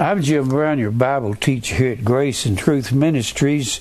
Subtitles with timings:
[0.00, 3.80] I'm Jim Brown, your Bible teacher here at Grace and Truth Ministries.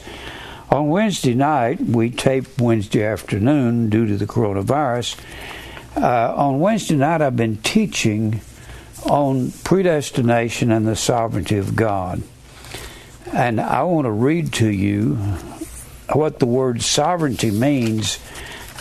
[0.72, 5.16] On Wednesday night, we tape Wednesday afternoon due to the coronavirus.
[5.96, 8.42] Uh, on Wednesday night, I've been teaching
[9.08, 12.24] on predestination and the sovereignty of God.
[13.32, 15.18] And I want to read to you
[16.14, 18.18] what the word sovereignty means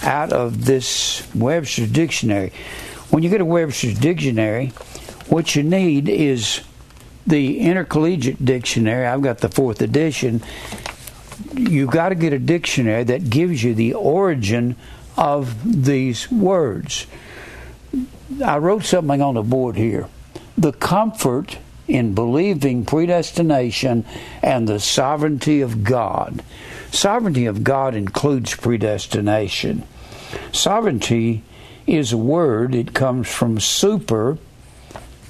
[0.03, 2.55] out of this Webster's dictionary.
[3.11, 4.69] When you get a Webster's dictionary,
[5.29, 6.63] what you need is
[7.27, 9.07] the intercollegiate dictionary.
[9.07, 10.43] I've got the fourth edition.
[11.55, 14.77] You've got to get a dictionary that gives you the origin
[15.17, 17.07] of these words.
[18.45, 20.09] I wrote something on the board here.
[20.57, 21.59] The comfort
[21.89, 24.05] in believing predestination
[24.43, 26.43] and the sovereignty of God.
[26.91, 29.85] Sovereignty of God includes predestination.
[30.53, 31.43] Sovereignty
[31.87, 34.39] is a word, it comes from super,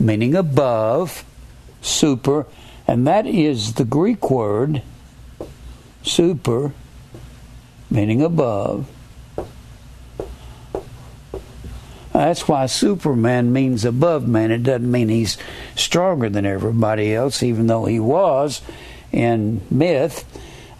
[0.00, 1.24] meaning above,
[1.86, 2.46] super,
[2.86, 4.82] and that is the Greek word
[6.02, 6.72] super,
[7.90, 8.88] meaning above.
[12.12, 14.50] That's why Superman means above man.
[14.50, 15.36] It doesn't mean he's
[15.74, 18.62] stronger than everybody else, even though he was
[19.12, 20.24] in myth,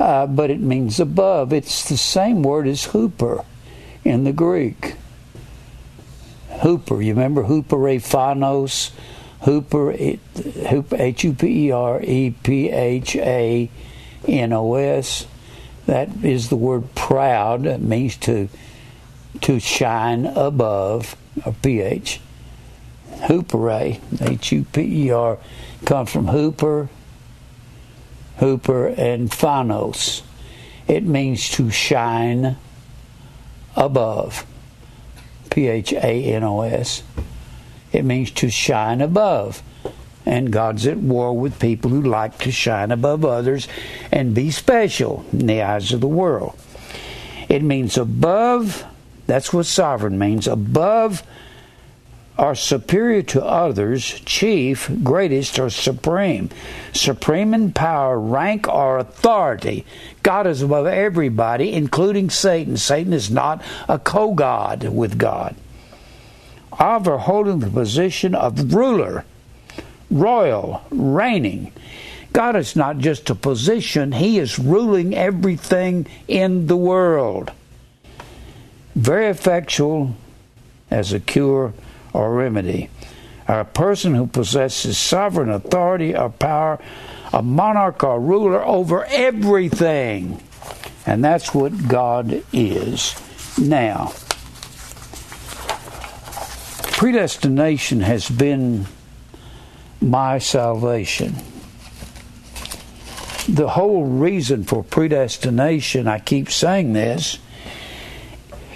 [0.00, 1.52] uh, but it means above.
[1.52, 3.44] It's the same word as hooper
[4.02, 4.94] in the Greek.
[6.62, 8.90] Hooper, you remember Hooper phanos?
[9.42, 13.70] Hooper, H U P E R E P H A
[14.26, 15.26] N O S.
[15.86, 17.66] That is the word proud.
[17.66, 18.48] It means to
[19.42, 22.20] to shine above or ph.
[23.16, 25.38] Hoopere, H U P E R,
[25.84, 26.88] comes from Hooper,
[28.38, 30.22] Hooper, and Phanos.
[30.86, 32.56] It means to shine
[33.74, 34.46] above.
[35.50, 37.02] P H A N O S.
[37.96, 39.62] It means to shine above.
[40.24, 43.68] And God's at war with people who like to shine above others
[44.12, 46.58] and be special in the eyes of the world.
[47.48, 48.84] It means above
[49.26, 50.46] that's what sovereign means.
[50.46, 51.22] Above
[52.38, 56.50] or superior to others, chief, greatest, or supreme.
[56.92, 59.86] Supreme in power, rank, or authority.
[60.22, 62.76] God is above everybody, including Satan.
[62.76, 65.56] Satan is not a co God with God.
[66.78, 69.24] Over holding the position of ruler,
[70.10, 71.72] royal, reigning.
[72.32, 77.52] God is not just a position, He is ruling everything in the world
[78.96, 80.16] very effectual
[80.90, 81.74] as a cure
[82.12, 82.88] or remedy.
[83.46, 86.80] A person who possesses sovereign authority or power,
[87.32, 90.42] a monarch or ruler over everything.
[91.04, 93.14] And that's what God is.
[93.58, 94.12] Now,
[96.96, 98.86] predestination has been
[100.00, 101.34] my salvation.
[103.46, 107.38] The whole reason for predestination, I keep saying this,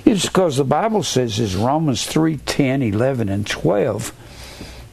[0.05, 4.13] it's because the Bible says, as Romans 3 10, 11, and 12,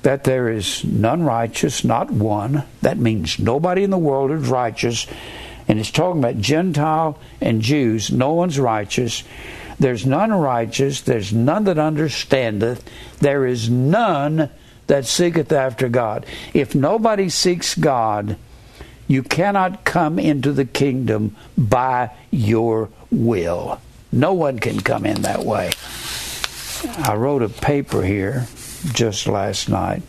[0.04, 2.64] that there is none righteous, not one.
[2.82, 5.06] That means nobody in the world is righteous.
[5.68, 8.10] And it's talking about Gentile and Jews.
[8.10, 9.26] No one's righteous.
[9.80, 11.02] There's none righteous.
[11.02, 12.84] There's none that understandeth.
[13.20, 14.50] There is none
[14.88, 16.26] that seeketh after God.
[16.54, 18.38] If nobody seeks God,
[19.08, 23.80] you cannot come into the kingdom by your will.
[24.12, 25.72] No one can come in that way.
[26.98, 28.48] I wrote a paper here
[28.94, 30.02] just last night.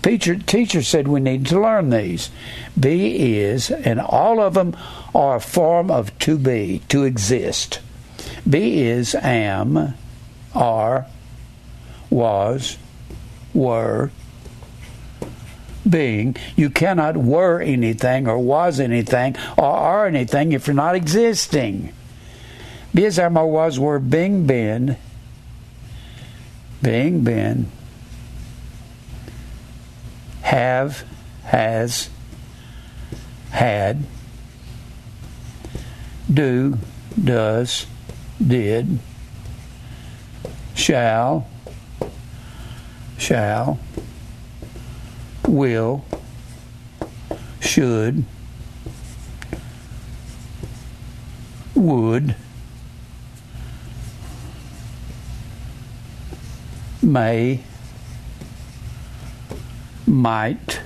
[0.03, 2.31] Teacher, teacher said we need to learn these.
[2.79, 4.75] B is, and all of them
[5.13, 7.79] are a form of to be, to exist.
[8.49, 9.95] B is, am,
[10.53, 11.07] are,
[12.09, 12.77] was,
[13.53, 14.11] were,
[15.89, 16.35] being.
[16.55, 21.93] You cannot were anything or was anything or are anything if you're not existing.
[22.93, 24.97] Be as am, was, were, being, been,
[26.81, 27.71] being, been
[30.51, 31.05] have,
[31.45, 32.09] has,
[33.51, 34.03] had,
[36.31, 36.77] do,
[37.23, 37.85] does,
[38.45, 38.99] did,
[40.75, 41.47] shall,
[43.17, 43.79] shall,
[45.51, 46.05] will,
[47.59, 48.23] should,
[51.75, 52.35] would,
[57.03, 57.59] may,
[60.07, 60.81] might,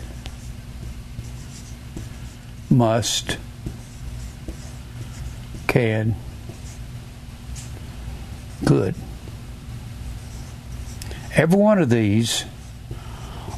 [2.72, 3.38] must,
[5.68, 6.16] can,
[8.66, 8.96] could.
[11.36, 12.46] Every one of these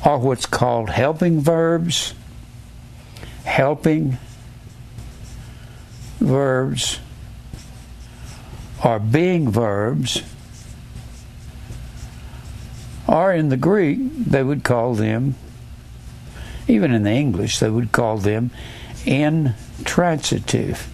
[0.07, 2.13] are what's called helping verbs,
[3.43, 4.17] helping
[6.21, 6.99] verbs,
[8.85, 10.23] or being verbs,
[13.05, 15.35] or in the Greek, they would call them
[16.69, 18.49] even in the English, they would call them
[19.05, 20.87] intransitive.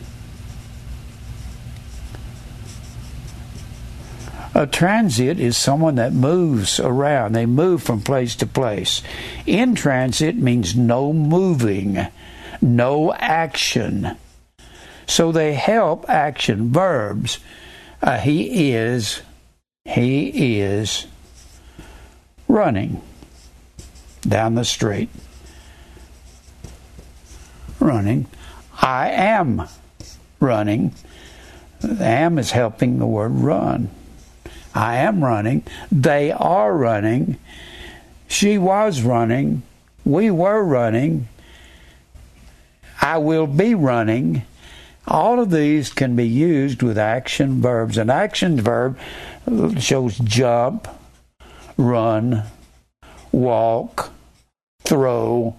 [4.55, 7.33] A transit is someone that moves around.
[7.33, 9.01] They move from place to place.
[9.45, 12.07] In transit means no moving,
[12.61, 14.15] no action.
[15.07, 17.39] So they help action verbs.
[18.01, 19.21] Uh, he is,
[19.85, 21.07] he is
[22.47, 23.01] running
[24.27, 25.09] down the street
[27.83, 28.25] running.
[28.81, 29.67] I am
[30.39, 30.93] running.
[31.83, 33.89] Am is helping the word run.
[34.73, 35.63] I am running.
[35.91, 37.37] They are running.
[38.27, 39.63] She was running.
[40.03, 41.27] We were running.
[43.01, 44.43] I will be running.
[45.07, 47.97] All of these can be used with action verbs.
[47.97, 48.97] An action verb
[49.79, 50.87] shows jump,
[51.77, 52.43] run,
[53.31, 54.11] walk,
[54.83, 55.55] throw,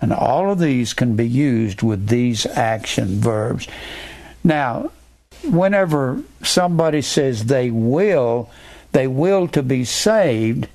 [0.00, 3.66] and all of these can be used with these action verbs.
[4.44, 4.90] Now,
[5.50, 8.50] whenever somebody says they will,
[8.92, 10.68] they will to be saved,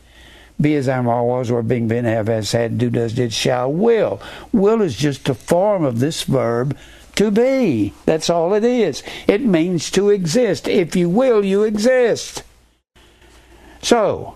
[0.59, 3.71] be as I'm or was or being been have as had do does did shall
[3.71, 4.21] will.
[4.51, 6.77] Will is just a form of this verb
[7.15, 7.93] to be.
[8.05, 9.03] That's all it is.
[9.27, 10.67] It means to exist.
[10.67, 12.43] If you will, you exist.
[13.81, 14.35] So,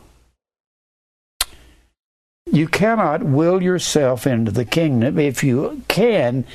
[2.51, 5.17] you cannot will yourself into the kingdom.
[5.17, 6.45] If you can,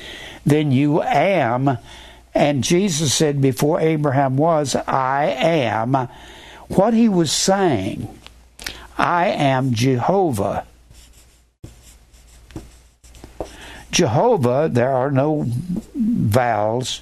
[0.45, 1.77] then you am.
[2.33, 6.07] And Jesus said, Before Abraham was, I am.
[6.67, 8.07] What he was saying,
[8.97, 10.65] I am Jehovah.
[13.91, 15.45] Jehovah, there are no
[15.95, 17.01] vowels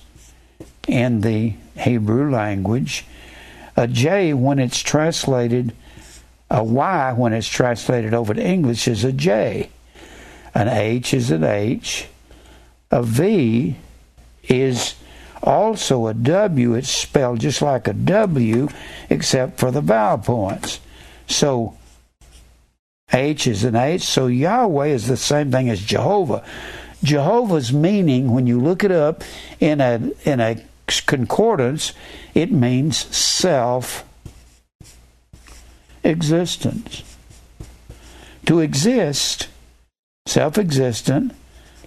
[0.87, 3.05] in the Hebrew language.
[3.75, 5.73] A J, when it's translated
[6.49, 9.69] a Y, when it's translated over to English, is a J.
[10.55, 12.07] An H is an H.
[12.89, 13.75] A V
[14.43, 14.95] is
[15.43, 16.73] also a W.
[16.73, 18.69] It's spelled just like a W,
[19.09, 20.79] except for the vowel points.
[21.27, 21.77] So
[23.11, 24.01] H is an H.
[24.01, 26.43] So Yahweh is the same thing as Jehovah.
[27.03, 29.23] Jehovah's meaning, when you look it up
[29.59, 30.63] in a in a
[31.05, 31.93] concordance,
[32.33, 34.03] it means self
[36.03, 37.03] existence.
[38.45, 39.49] To exist,
[40.25, 41.33] self existent,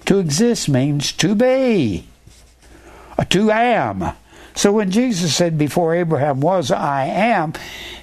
[0.05, 2.07] to exist means to be,
[3.25, 4.13] to am.
[4.55, 7.53] So when Jesus said, Before Abraham was, I am,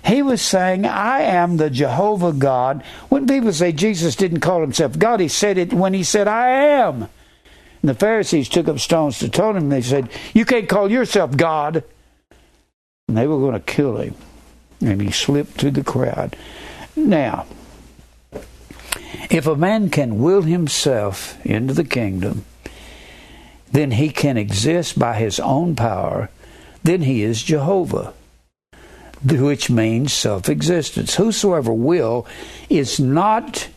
[0.06, 2.84] he was saying, I am the Jehovah God.
[3.10, 6.50] When people say Jesus didn't call himself God, he said it when he said, I
[6.50, 7.04] am.
[7.82, 9.70] And the Pharisees took up stones to tone him.
[9.70, 11.84] They said, You can't call yourself God.
[13.08, 14.16] And they were going to kill him
[14.82, 16.36] and he slipped through the crowd.
[16.96, 17.46] Now,
[19.30, 22.46] if a man can will himself into the kingdom,
[23.72, 26.30] then he can exist by his own power,
[26.84, 28.14] then he is Jehovah,
[29.24, 31.16] which means self existence.
[31.16, 32.26] Whosoever will
[32.70, 33.68] is not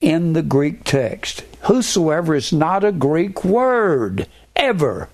[0.00, 1.42] in the Greek text.
[1.62, 5.08] Whosoever is not a Greek word, ever.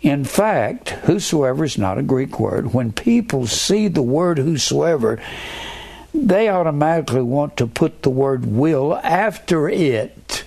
[0.00, 2.74] In fact, whosoever is not a Greek word.
[2.74, 5.20] When people see the word whosoever,
[6.12, 10.44] they automatically want to put the word will after it.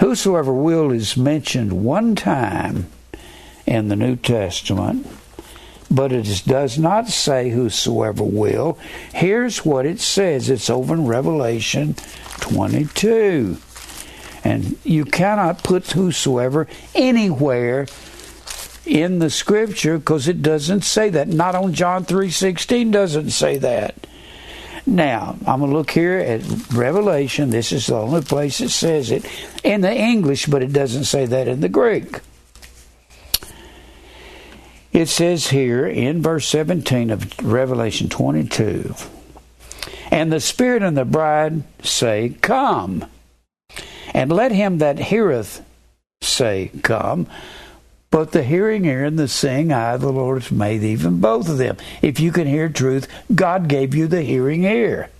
[0.00, 2.86] Whosoever will is mentioned one time
[3.66, 5.06] in the New Testament,
[5.90, 8.78] but it does not say whosoever will.
[9.12, 11.94] Here's what it says it's over in Revelation
[12.40, 13.58] 22.
[14.44, 17.86] And you cannot put whosoever anywhere
[18.86, 21.28] in the scripture because it doesn't say that.
[21.28, 23.94] Not on John 3:16 doesn't say that.
[24.88, 27.50] Now, I'm going to look here at Revelation.
[27.50, 29.26] This is the only place it says it
[29.62, 32.20] in the English, but it doesn't say that in the Greek.
[34.90, 38.94] It says here in verse 17 of Revelation 22
[40.10, 43.04] And the Spirit and the bride say, Come.
[44.14, 45.62] And let him that heareth
[46.22, 47.26] say, Come.
[48.10, 51.58] But the hearing ear and the seeing eye the Lord has made even both of
[51.58, 51.76] them.
[52.00, 55.10] If you can hear truth, God gave you the hearing ear.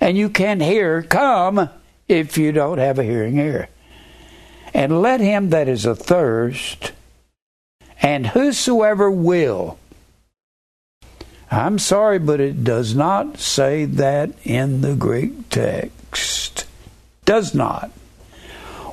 [0.00, 1.68] And you can't hear, come,
[2.08, 3.68] if you don't have a hearing ear.
[4.72, 6.92] And let him that is athirst,
[8.02, 9.78] and whosoever will.
[11.50, 16.66] I'm sorry, but it does not say that in the Greek text.
[17.24, 17.90] Does not.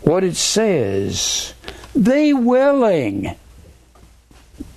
[0.04, 1.54] What it says
[1.96, 3.36] the willing.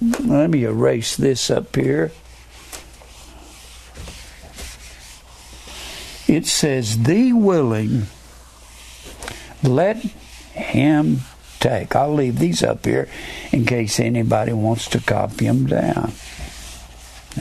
[0.01, 2.13] Let me erase this up here.
[6.29, 8.07] It says, The willing,
[9.63, 11.21] let him
[11.61, 11.95] take.
[11.95, 13.09] I'll leave these up here
[13.53, 16.13] in case anybody wants to copy them down.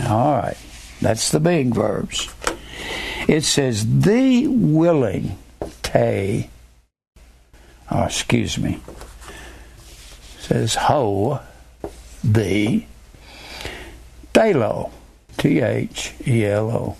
[0.07, 0.57] All right,
[1.01, 2.33] that's the big verbs.
[3.27, 5.37] It says, The willing,
[5.81, 6.49] tay.
[7.89, 8.79] Oh, excuse me
[10.45, 11.39] says ho,
[12.23, 12.85] the,
[14.33, 14.91] thelo,
[15.37, 16.97] T H E L O.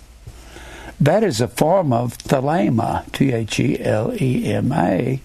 [1.00, 5.20] That is a form of thelema, T H E L E M A,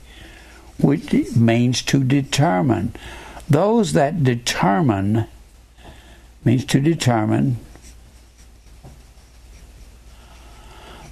[0.79, 2.93] which means to determine.
[3.49, 5.25] Those that determine
[6.45, 7.57] means to determine,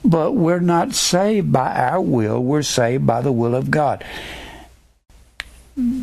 [0.05, 4.05] but we're not saved by our will, we're saved by the will of God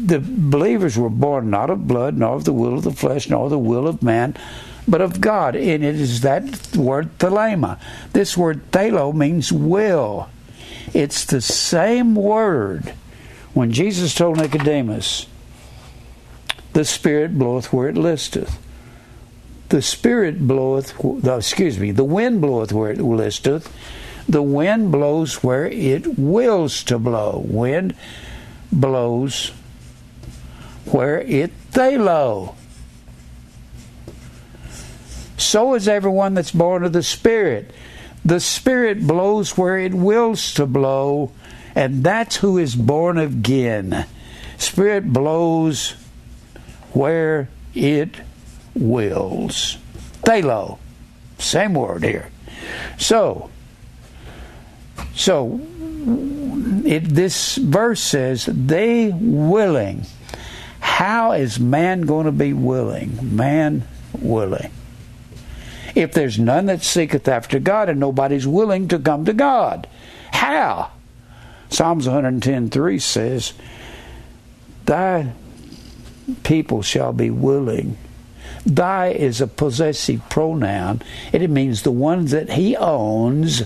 [0.06, 3.50] the believers were born not of blood, nor of the will of the flesh, nor
[3.50, 4.36] the will of man,
[4.88, 5.56] but of God.
[5.56, 7.78] And it is that word thelema.
[8.12, 10.28] This word thelo means will.
[10.94, 12.94] It's the same word
[13.52, 15.26] when Jesus told Nicodemus,
[16.72, 18.58] the Spirit bloweth where it listeth.
[19.70, 23.74] The Spirit bloweth, excuse me, the wind bloweth where it listeth.
[24.28, 27.42] The wind blows where it wills to blow.
[27.46, 27.94] Wind
[28.70, 29.52] blows
[30.92, 32.54] where it thelo.
[35.36, 37.72] So is everyone that's born of the Spirit.
[38.24, 41.32] The Spirit blows where it wills to blow,
[41.74, 44.06] and that's who is born again.
[44.58, 45.92] Spirit blows
[46.92, 48.16] where it
[48.74, 49.78] wills.
[50.22, 50.78] Thelo.
[51.38, 52.30] Same word here.
[52.98, 53.50] So,
[55.14, 55.60] so
[56.84, 60.06] it, this verse says, they willing
[60.86, 63.36] how is man going to be willing?
[63.36, 63.86] Man
[64.18, 64.70] willing.
[65.96, 69.88] If there's none that seeketh after God and nobody's willing to come to God,
[70.32, 70.92] how?
[71.68, 73.52] Psalms 110:3 says,
[74.86, 75.32] "Thy
[76.44, 77.98] people shall be willing."
[78.64, 81.02] Thy is a possessive pronoun,
[81.32, 83.64] it means the ones that he owns.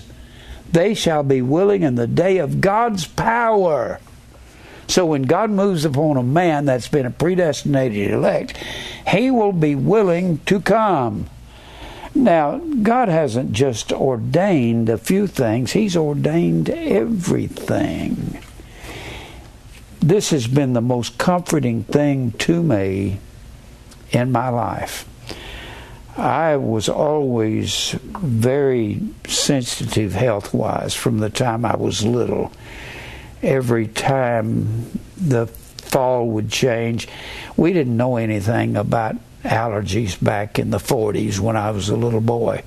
[0.71, 3.99] They shall be willing in the day of God's power.
[4.91, 8.57] So when God moves upon a man that's been a predestinated elect,
[9.07, 11.29] he will be willing to come.
[12.13, 18.41] Now, God hasn't just ordained a few things, He's ordained everything.
[20.01, 23.19] This has been the most comforting thing to me
[24.11, 25.07] in my life.
[26.17, 32.51] I was always very sensitive health wise from the time I was little
[33.41, 37.07] every time the fall would change.
[37.57, 42.21] We didn't know anything about allergies back in the 40s when I was a little
[42.21, 42.63] boy.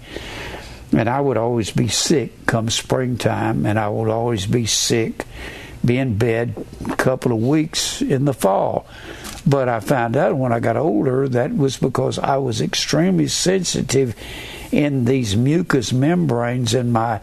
[0.93, 5.25] And I would always be sick come springtime, and I would always be sick
[5.85, 6.55] be in bed
[6.91, 8.87] a couple of weeks in the fall.
[9.47, 14.17] But I found out when I got older that was because I was extremely sensitive
[14.73, 17.21] in these mucous membranes in my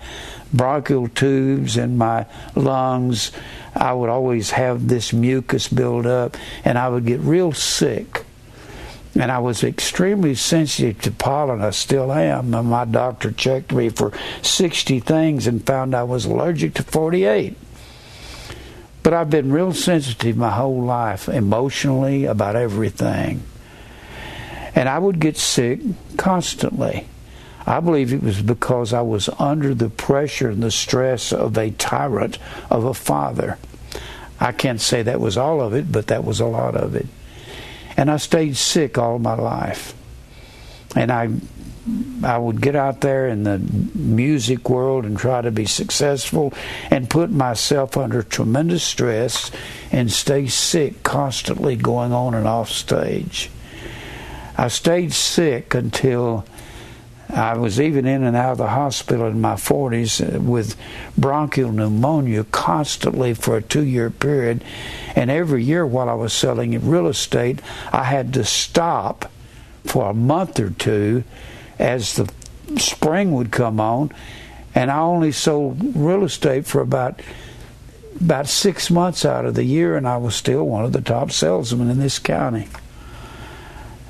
[0.54, 3.32] bronchial tubes and my lungs.
[3.76, 8.26] I would always have this mucus build up and I would get real sick.
[9.14, 11.62] And I was extremely sensitive to pollen.
[11.62, 12.54] I still am.
[12.54, 17.58] And my doctor checked me for 60 things and found I was allergic to 48.
[19.04, 23.44] But I've been real sensitive my whole life, emotionally, about everything.
[24.76, 25.82] And I would get sick
[26.18, 27.08] constantly.
[27.66, 31.72] I believe it was because I was under the pressure and the stress of a
[31.72, 32.38] tyrant
[32.70, 33.58] of a father.
[34.40, 37.08] I can't say that was all of it, but that was a lot of it.
[37.96, 39.94] And I stayed sick all my life.
[40.96, 41.30] And I
[42.24, 46.54] I would get out there in the music world and try to be successful
[46.92, 49.50] and put myself under tremendous stress
[49.92, 53.50] and stay sick constantly going on and off stage.
[54.58, 56.46] I stayed sick until
[57.34, 60.76] I was even in and out of the hospital in my 40s uh, with
[61.18, 64.64] bronchial pneumonia constantly for a two year period.
[65.16, 67.62] And every year while I was selling real estate,
[67.94, 69.32] I had to stop
[69.86, 71.24] for a month or two
[71.80, 72.32] as the
[72.78, 74.12] spring would come on,
[74.74, 77.22] and I only sold real estate for about
[78.20, 81.32] about six months out of the year, and I was still one of the top
[81.32, 82.68] salesmen in this county.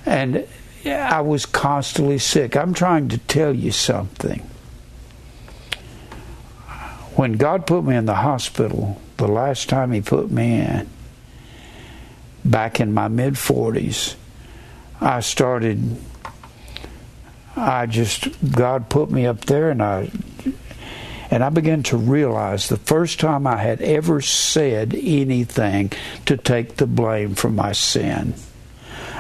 [0.06, 0.46] And
[0.86, 2.56] I was constantly sick.
[2.56, 4.40] I'm trying to tell you something.
[7.16, 10.90] When God put me in the hospital, the last time He put me in,
[12.44, 14.16] back in my mid 40s,
[15.00, 15.98] I started
[17.56, 20.10] I just God put me up there and I
[21.30, 25.92] and I began to realize the first time I had ever said anything
[26.26, 28.34] to take the blame for my sin.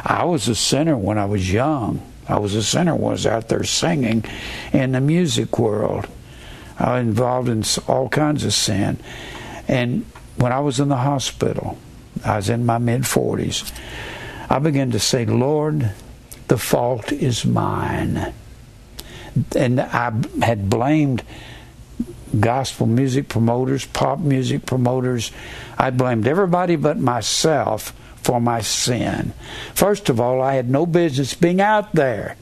[0.04, 2.02] I was a sinner when I was young.
[2.28, 4.24] I was a sinner when I was out there singing
[4.74, 6.08] in the music world.
[6.80, 8.98] I was involved in all kinds of sin.
[9.68, 10.06] And
[10.38, 11.78] when I was in the hospital,
[12.26, 13.72] I was in my mid 40s,
[14.50, 15.92] I began to say, Lord,
[16.48, 18.34] the fault is mine.
[19.56, 20.12] And I
[20.42, 21.24] had blamed
[22.38, 25.32] gospel music promoters, pop music promoters.
[25.78, 29.34] I blamed everybody but myself for my sin.
[29.74, 32.36] First of all, I had no business being out there.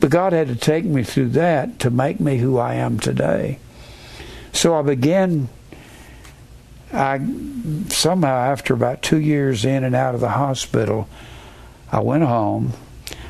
[0.00, 3.58] But God had to take me through that to make me who I am today.
[4.52, 5.48] So I began
[6.92, 7.20] I
[7.88, 11.08] somehow after about 2 years in and out of the hospital,
[11.92, 12.72] I went home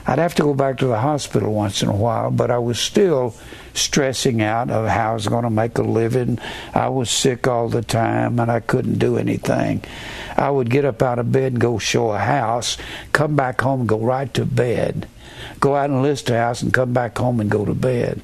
[0.08, 2.78] I'd have to go back to the hospital once in a while, but I was
[2.78, 3.34] still
[3.74, 6.38] stressing out of how I was going to make a living.
[6.72, 9.84] I was sick all the time and I couldn't do anything.
[10.38, 12.78] I would get up out of bed go show a house,
[13.12, 15.08] come back home go right to bed.
[15.60, 18.22] Go out and list a house and come back home and go to bed.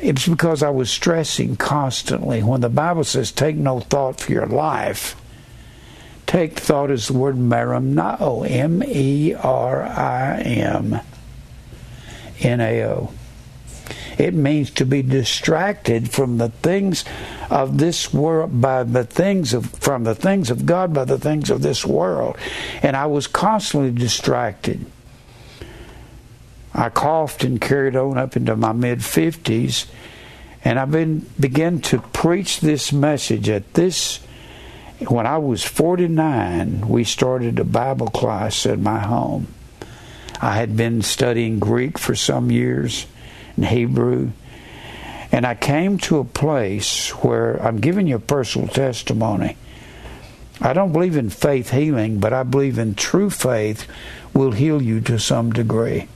[0.00, 2.42] It's because I was stressing constantly.
[2.42, 5.20] When the Bible says, take no thought for your life,
[6.26, 11.00] take thought is the word merimnao, M E R I M
[12.40, 13.12] N A O.
[14.18, 17.04] It means to be distracted from the things
[17.50, 21.50] of this world by the things of from the things of God by the things
[21.50, 22.36] of this world.
[22.82, 24.84] And I was constantly distracted.
[26.74, 29.86] I coughed and carried on up into my mid fifties,
[30.64, 34.20] and I've been began to preach this message at this
[35.06, 39.46] when I was 49, we started a Bible class at my home.
[40.40, 43.06] I had been studying Greek for some years
[43.62, 44.30] Hebrew.
[45.30, 49.56] And I came to a place where I'm giving you a personal testimony.
[50.60, 53.86] I don't believe in faith healing, but I believe in true faith
[54.34, 56.08] will heal you to some degree.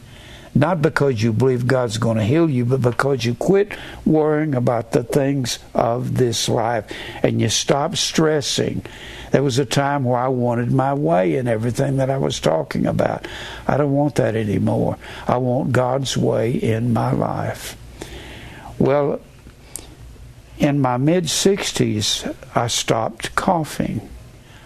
[0.55, 3.73] Not because you believe God's going to heal you, but because you quit
[4.05, 6.91] worrying about the things of this life
[7.23, 8.85] and you stop stressing.
[9.31, 12.87] There was a time where I wanted my way in everything that I was talking
[12.87, 13.27] about.
[13.67, 14.99] I don't want that anymore.
[15.27, 17.77] I want God's way in my life.
[18.79, 19.21] Well,
[20.59, 24.07] in my mid 60s, I stopped coughing.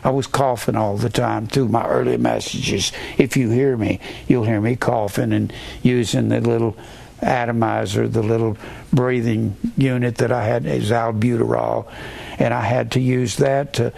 [0.07, 2.93] I was coughing all the time through my early messages.
[3.19, 6.77] If you hear me, you'll hear me coughing and using the little
[7.21, 8.57] atomizer, the little
[8.93, 11.91] breathing unit that I had is albuterol,
[12.39, 13.93] and I had to use that to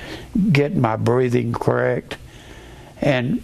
[0.51, 2.17] get my breathing correct.
[3.03, 3.43] And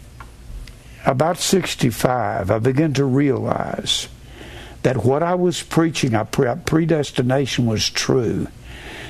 [1.04, 4.08] about 65, I began to realize
[4.84, 8.46] that what I was preaching, our predestination was true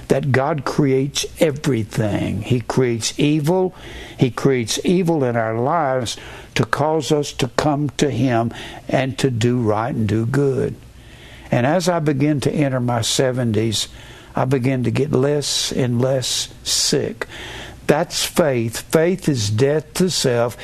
[0.08, 2.42] that God creates everything.
[2.42, 3.74] He creates evil.
[4.18, 6.16] He creates evil in our lives
[6.54, 8.52] to cause us to come to Him
[8.88, 10.76] and to do right and do good.
[11.50, 13.88] And as I begin to enter my 70s,
[14.34, 17.26] I begin to get less and less sick.
[17.86, 18.80] That's faith.
[18.90, 20.56] Faith is death to self.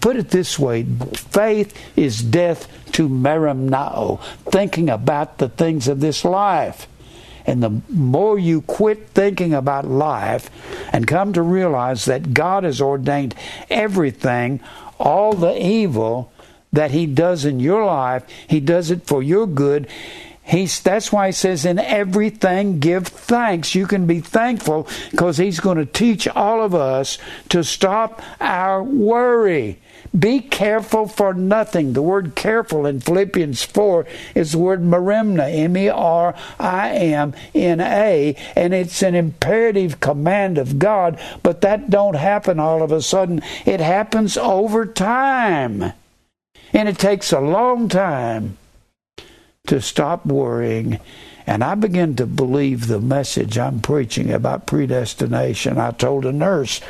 [0.00, 4.20] Put it this way faith is death to merimnao,
[4.50, 6.86] thinking about the things of this life.
[7.46, 10.50] And the more you quit thinking about life
[10.92, 13.34] and come to realize that God has ordained
[13.70, 14.60] everything,
[14.98, 16.32] all the evil
[16.72, 19.88] that He does in your life, He does it for your good.
[20.46, 23.74] He's, that's why he says, in everything give thanks.
[23.74, 28.80] You can be thankful because he's going to teach all of us to stop our
[28.80, 29.80] worry.
[30.18, 31.92] Be careful for nothing.
[31.92, 37.34] The word careful in Philippians 4 is the word merimna, M E R I M
[37.54, 42.92] N A, and it's an imperative command of God, but that don't happen all of
[42.92, 43.42] a sudden.
[43.64, 45.92] It happens over time.
[46.72, 48.58] And it takes a long time
[49.66, 51.00] to stop worrying
[51.46, 55.78] and I begin to believe the message I'm preaching about predestination.
[55.78, 56.80] I told a nurse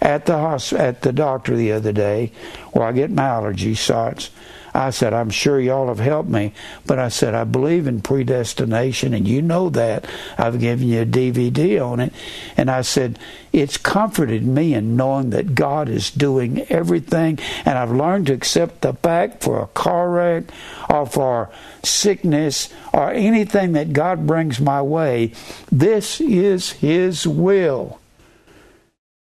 [0.00, 2.32] at the hospital, at the doctor the other day,
[2.72, 4.30] where I get my allergy shots.
[4.72, 6.52] I said, I'm sure y'all have helped me,
[6.86, 10.06] but I said, I believe in predestination, and you know that.
[10.38, 12.12] I've given you a DVD on it.
[12.56, 13.18] And I said,
[13.52, 18.82] it's comforted me in knowing that God is doing everything, and I've learned to accept
[18.82, 20.44] the fact for a car wreck
[20.88, 21.50] or for
[21.82, 25.32] sickness or anything that God brings my way.
[25.72, 27.98] This is His will.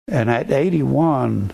[0.08, 1.52] And at 81,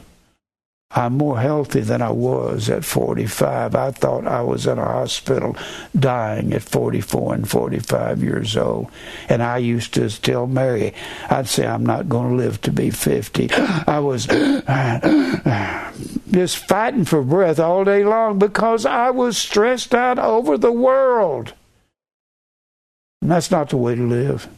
[0.90, 3.74] I'm more healthy than I was at 45.
[3.74, 5.54] I thought I was in a hospital
[5.98, 8.90] dying at 44 and 45 years old.
[9.28, 10.94] And I used to tell Mary,
[11.28, 13.50] I'd say, I'm not going to live to be 50.
[13.52, 14.26] I was
[16.30, 21.52] just fighting for breath all day long because I was stressed out over the world.
[23.20, 24.48] And that's not the way to live.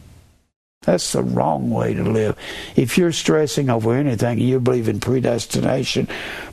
[0.83, 2.35] That's the wrong way to live.
[2.75, 6.07] If you're stressing over anything and you believe in predestination,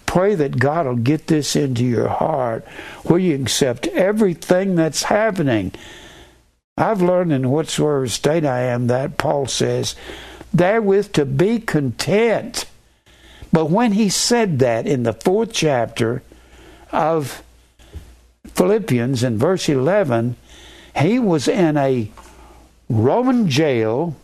[0.05, 2.69] pray that God will get this into your heart
[3.05, 5.73] where you accept everything that's happening.
[6.77, 9.97] I've learned in whatsoever state I am that Paul says,
[10.53, 12.67] therewith to be content.
[13.51, 16.23] But when he said that in the fourth chapter
[16.93, 17.43] of
[18.45, 20.37] Philippians in verse 11,
[20.95, 22.11] he was in a
[22.89, 24.17] Roman jail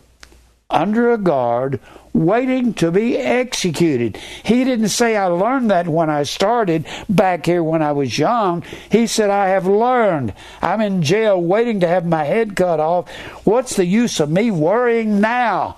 [0.69, 1.79] under a guard
[2.13, 4.17] waiting to be executed.
[4.43, 8.63] He didn't say, I learned that when I started back here when I was young.
[8.89, 10.33] He said, I have learned.
[10.61, 13.09] I'm in jail waiting to have my head cut off.
[13.45, 15.77] What's the use of me worrying now?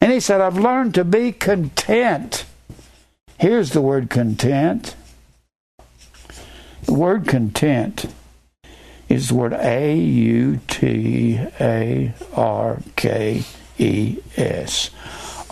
[0.00, 2.44] And he said, I've learned to be content.
[3.38, 4.94] Here's the word content.
[6.84, 8.06] The word content
[9.10, 13.42] is the word A U T A R K
[13.76, 14.90] E S.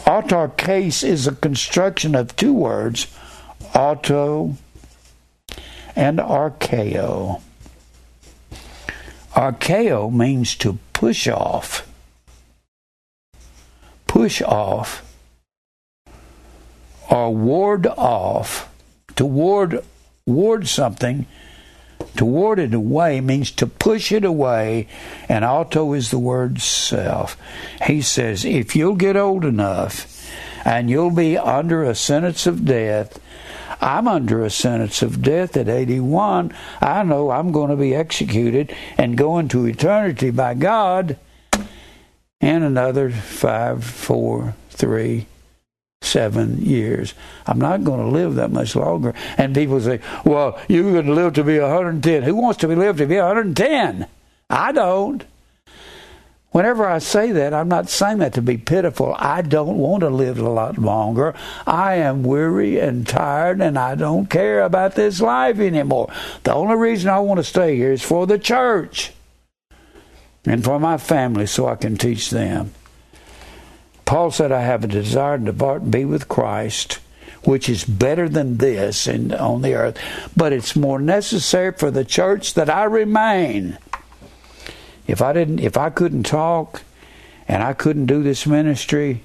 [0.07, 3.09] Autarkes is a construction of two words,
[3.75, 4.57] auto
[5.97, 7.43] and arkeo.
[9.33, 11.87] Arkeo means to push off.
[14.07, 15.05] Push off
[17.11, 18.73] or ward off.
[19.17, 19.85] To ward
[20.27, 21.27] ward something
[22.17, 24.89] to ward it away means to push it away,
[25.29, 27.37] and auto is the word self.
[27.87, 30.27] He says, if you'll get old enough
[30.65, 33.21] and you'll be under a sentence of death,
[33.81, 36.53] I'm under a sentence of death at 81.
[36.81, 41.17] I know I'm going to be executed and go into eternity by God
[42.41, 45.27] in another five, four, three,
[46.03, 47.15] seven years.
[47.47, 49.15] I'm not going to live that much longer.
[49.37, 52.23] And people say, well, you're going to live to be 110.
[52.23, 54.07] Who wants to live to be 110?
[54.51, 55.25] I don't.
[56.51, 59.15] Whenever I say that, I'm not saying that to be pitiful.
[59.19, 61.35] I don't want to live a lot longer.
[61.67, 66.11] I am weary and tired, and I don't care about this life anymore.
[66.45, 69.13] The only reason I want to stay here is for the church
[70.47, 72.73] and for my family so I can teach them.
[74.09, 76.99] Paul said, I have a desire to be with Christ,
[77.45, 79.99] which is better than this in, on the earth,
[80.35, 83.77] but it's more necessary for the church that I remain.
[85.07, 86.81] If I didn't if I couldn't talk
[87.47, 89.21] and I couldn't do this ministry,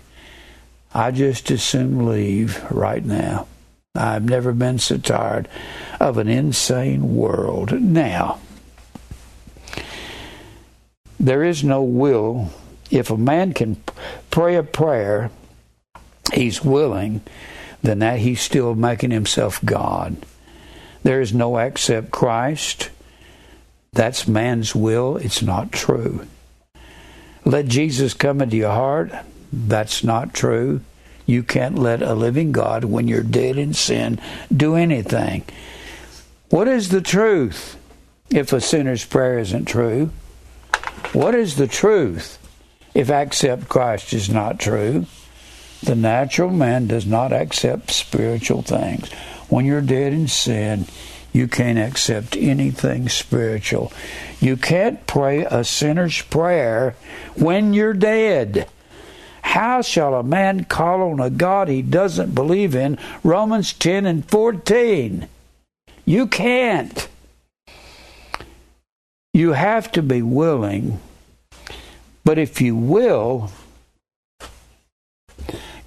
[0.93, 3.47] I just as soon leave right now.
[3.95, 5.47] I've never been so tired
[6.01, 7.71] of an insane world.
[7.71, 8.41] Now,
[11.17, 12.51] there is no will
[12.93, 13.81] if a man can
[14.29, 15.31] pray a prayer,
[16.33, 17.21] he's willing,
[17.81, 20.15] then that he's still making himself God.
[21.01, 22.91] There is no except Christ.
[23.93, 25.17] That's man's will.
[25.17, 26.27] It's not true.
[27.45, 29.11] Let Jesus come into your heart.
[29.51, 30.81] That's not true.
[31.25, 34.19] You can't let a living God, when you're dead in sin,
[34.55, 35.43] do anything.
[36.49, 37.77] What is the truth
[38.29, 40.11] if a sinner's prayer isn't true?
[41.11, 42.37] What is the truth
[42.93, 45.05] if accept Christ is not true?
[45.81, 49.11] The natural man does not accept spiritual things.
[49.49, 50.85] When you're dead in sin,
[51.33, 53.91] you can't accept anything spiritual.
[54.39, 56.95] You can't pray a sinner's prayer
[57.35, 58.69] when you're dead.
[59.41, 62.97] How shall a man call on a God he doesn't believe in?
[63.23, 65.27] Romans 10 and 14.
[66.05, 67.07] You can't.
[69.33, 70.99] You have to be willing.
[72.23, 73.51] But if you will,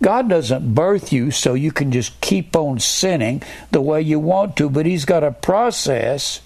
[0.02, 4.56] God doesn't birth you so you can just keep on sinning the way you want
[4.56, 6.42] to, but He's got a process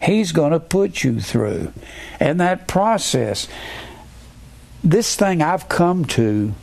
[0.00, 1.72] He's going to put you through.
[2.20, 3.48] And that process,
[4.84, 6.54] this thing I've come to,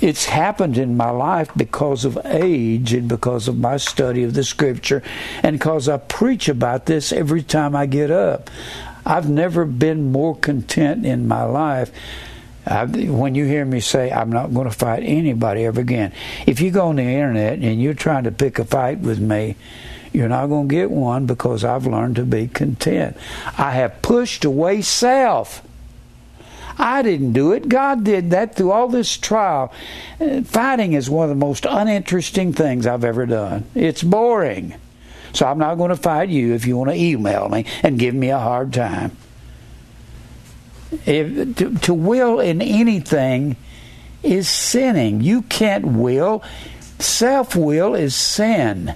[0.00, 4.44] it's happened in my life because of age and because of my study of the
[4.44, 5.02] scripture
[5.42, 8.48] and because I preach about this every time I get up.
[9.08, 11.90] I've never been more content in my life
[12.68, 16.12] I, when you hear me say I'm not going to fight anybody ever again,
[16.46, 19.56] if you go on the internet and you're trying to pick a fight with me,
[20.12, 23.16] you're not going to get one because I've learned to be content.
[23.56, 25.62] I have pushed away self.
[26.76, 27.68] I didn't do it.
[27.68, 29.72] God did that through all this trial.
[30.20, 33.64] Uh, fighting is one of the most uninteresting things I've ever done.
[33.74, 34.74] It's boring.
[35.32, 38.14] So I'm not going to fight you if you want to email me and give
[38.14, 39.16] me a hard time.
[41.04, 43.56] If, to, to will in anything
[44.22, 45.20] is sinning.
[45.20, 46.42] You can't will.
[46.98, 48.94] Self will is sin.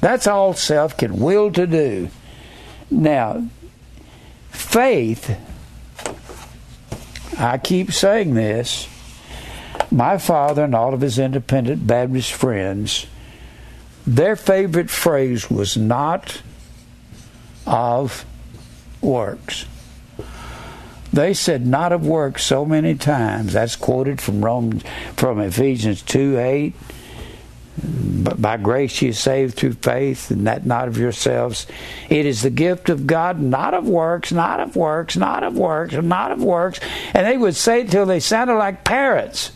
[0.00, 2.10] That's all self can will to do.
[2.90, 3.48] Now,
[4.50, 5.38] faith,
[7.38, 8.88] I keep saying this.
[9.90, 13.06] My father and all of his independent Baptist friends,
[14.06, 16.42] their favorite phrase was not
[17.66, 18.24] of
[19.00, 19.66] works.
[21.12, 23.52] They said not of works so many times.
[23.52, 24.82] That's quoted from Romans
[25.16, 26.74] from Ephesians two eight.
[27.76, 31.66] But by grace you saved through faith, and that not of yourselves.
[32.08, 35.92] It is the gift of God, not of works, not of works, not of works,
[35.94, 36.78] not of works.
[37.12, 39.50] And they would say it till they sounded like parrots.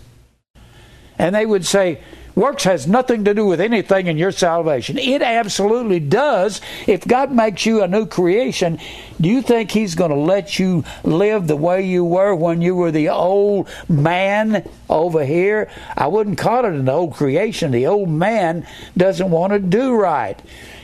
[1.17, 2.03] And they would say,
[2.39, 4.97] Works has nothing to do with anything in your salvation.
[4.97, 6.61] It absolutely does.
[6.87, 8.79] If God makes you a new creation,
[9.21, 12.77] do you think He's going to let you live the way you were when you
[12.77, 15.69] were the old man over here?
[15.97, 17.73] I wouldn't call it an old creation.
[17.73, 18.65] The old man
[18.97, 20.41] doesn't want to do right.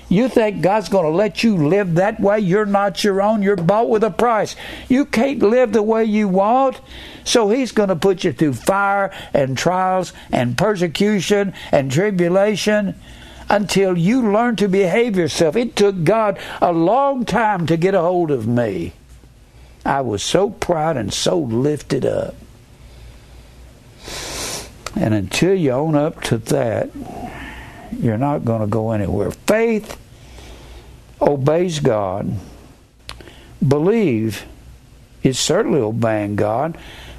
[0.09, 2.39] You think God's going to let you live that way?
[2.39, 3.43] You're not your own.
[3.43, 4.55] You're bought with a price.
[4.89, 6.81] You can't live the way you want.
[7.25, 12.95] So He's going to put you through fire and trials and persecution and tribulation
[13.49, 15.57] until you learn to behave yourself.
[15.57, 18.93] It took God a long time to get a hold of me.
[19.85, 22.35] I was so proud and so lifted up.
[24.97, 26.91] And until you own up to that,
[28.01, 29.31] you're not going to go anywhere.
[29.31, 29.99] Faith
[31.21, 32.39] obeys God.
[33.67, 34.45] Believe
[35.23, 36.77] is certainly obeying God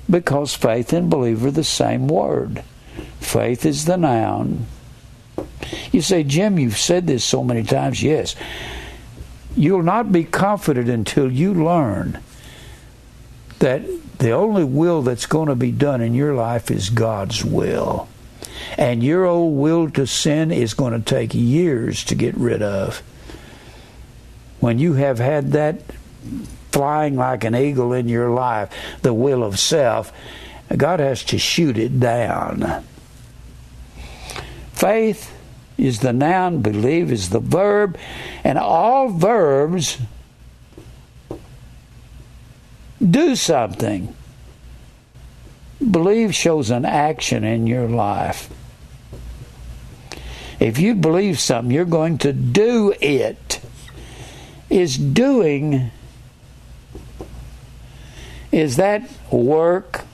[0.09, 2.63] because faith and believe are the same word.
[3.19, 4.67] Faith is the noun.
[5.91, 8.03] You say, Jim, you've said this so many times.
[8.03, 8.35] Yes.
[9.57, 12.19] You'll not be confident until you learn
[13.59, 13.81] that
[14.19, 18.07] the only will that's going to be done in your life is God's will.
[18.77, 23.01] And your old will to sin is going to take years to get rid of.
[24.59, 25.81] When you have had that
[26.71, 28.69] flying like an eagle in your life,
[29.01, 30.11] the will of self,
[30.75, 32.83] God has to shoot it down.
[34.73, 35.31] Faith
[35.77, 37.97] is the noun, believe is the verb,
[38.43, 39.97] and all verbs
[42.99, 44.14] do something.
[45.89, 48.49] Believe shows an action in your life.
[50.59, 53.59] If you believe something, you're going to do it.
[54.69, 55.91] Is doing,
[58.51, 60.05] is that work?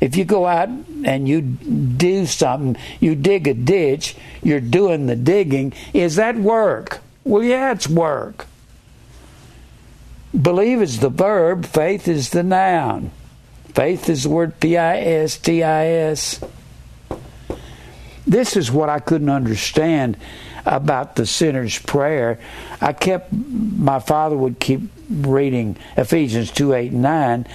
[0.00, 0.68] If you go out
[1.04, 7.00] and you do something, you dig a ditch, you're doing the digging, is that work?
[7.24, 8.46] Well, yeah, it's work.
[10.40, 13.10] Believe is the verb, faith is the noun.
[13.74, 16.40] Faith is the word P I S T I S.
[18.26, 20.16] This is what I couldn't understand
[20.66, 22.38] about the sinner's prayer.
[22.80, 27.46] I kept, my father would keep reading Ephesians 2 8 and 9.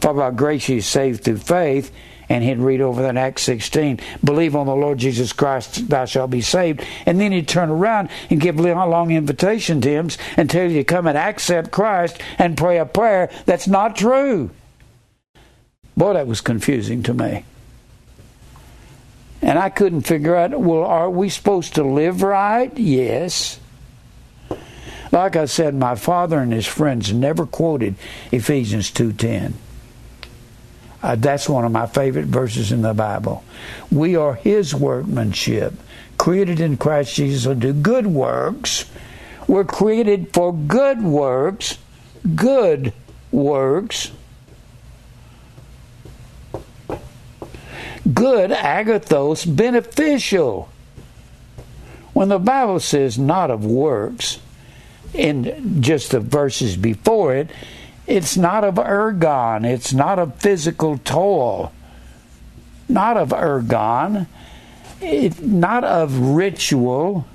[0.00, 1.92] For by grace you saved through faith
[2.28, 6.30] and he'd read over that Acts 16, believe on the Lord Jesus Christ, thou shalt
[6.30, 6.84] be saved.
[7.04, 10.78] And then he'd turn around and give a long invitation to him and tell you
[10.78, 14.50] to come and accept Christ and pray a prayer that's not true.
[15.96, 17.44] Boy, that was confusing to me.
[19.42, 22.76] And I couldn't figure out, well, are we supposed to live right?
[22.78, 23.58] Yes.
[25.10, 27.96] Like I said, my father and his friends never quoted
[28.30, 29.54] Ephesians 2:10.
[31.02, 33.42] Uh, that's one of my favorite verses in the Bible.
[33.90, 35.74] We are His workmanship,
[36.16, 38.84] created in Christ Jesus to do good works.
[39.48, 41.76] We're created for good works,
[42.36, 42.92] good
[43.32, 44.12] works.
[48.12, 50.68] Good, agathos, beneficial.
[52.12, 54.38] When the Bible says not of works,
[55.14, 57.50] in just the verses before it,
[58.06, 59.64] it's not of ergon.
[59.64, 61.72] It's not of physical toil.
[62.88, 64.26] Not of ergon.
[65.00, 67.26] It, not of ritual.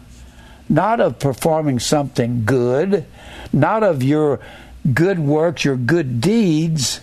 [0.69, 3.05] Not of performing something good.
[3.53, 4.39] Not of your
[4.93, 6.99] good works, your good deeds.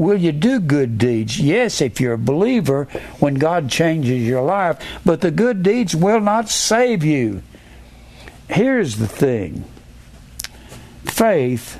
[0.00, 1.38] Will you do good deeds?
[1.38, 2.84] Yes, if you're a believer,
[3.18, 7.42] when God changes your life, but the good deeds will not save you.
[8.48, 9.66] Here's the thing
[11.04, 11.78] faith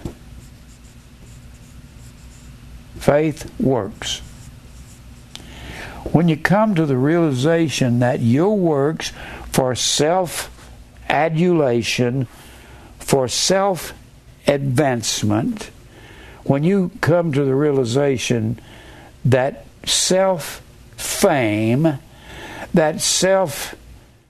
[2.98, 4.18] Faith works.
[6.12, 9.12] When you come to the realization that your works
[9.50, 10.50] for self
[11.08, 12.26] adulation,
[12.98, 13.94] for self
[14.46, 15.70] advancement,
[16.44, 18.58] when you come to the realization
[19.24, 20.62] that self
[20.96, 21.98] fame,
[22.74, 23.74] that self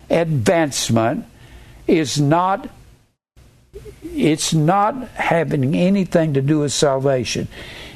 [0.09, 1.25] advancement
[1.87, 2.69] is not
[4.03, 7.47] it's not having anything to do with salvation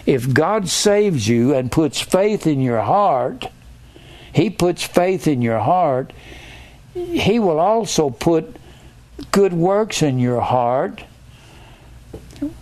[0.07, 3.49] if God saves you and puts faith in your heart,
[4.33, 6.13] He puts faith in your heart,
[6.93, 8.57] He will also put
[9.33, 11.05] good works in your heart.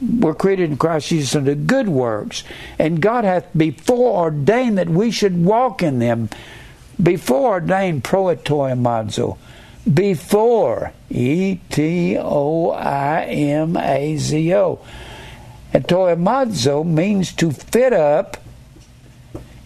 [0.00, 2.44] We're created in Christ Jesus unto good works.
[2.78, 6.28] And God hath before ordained that we should walk in them.
[7.02, 9.38] Before ordained proetoimazo.
[9.92, 10.92] Before.
[11.10, 14.80] E T O I M A Z O.
[15.72, 18.36] And toimazo means to fit up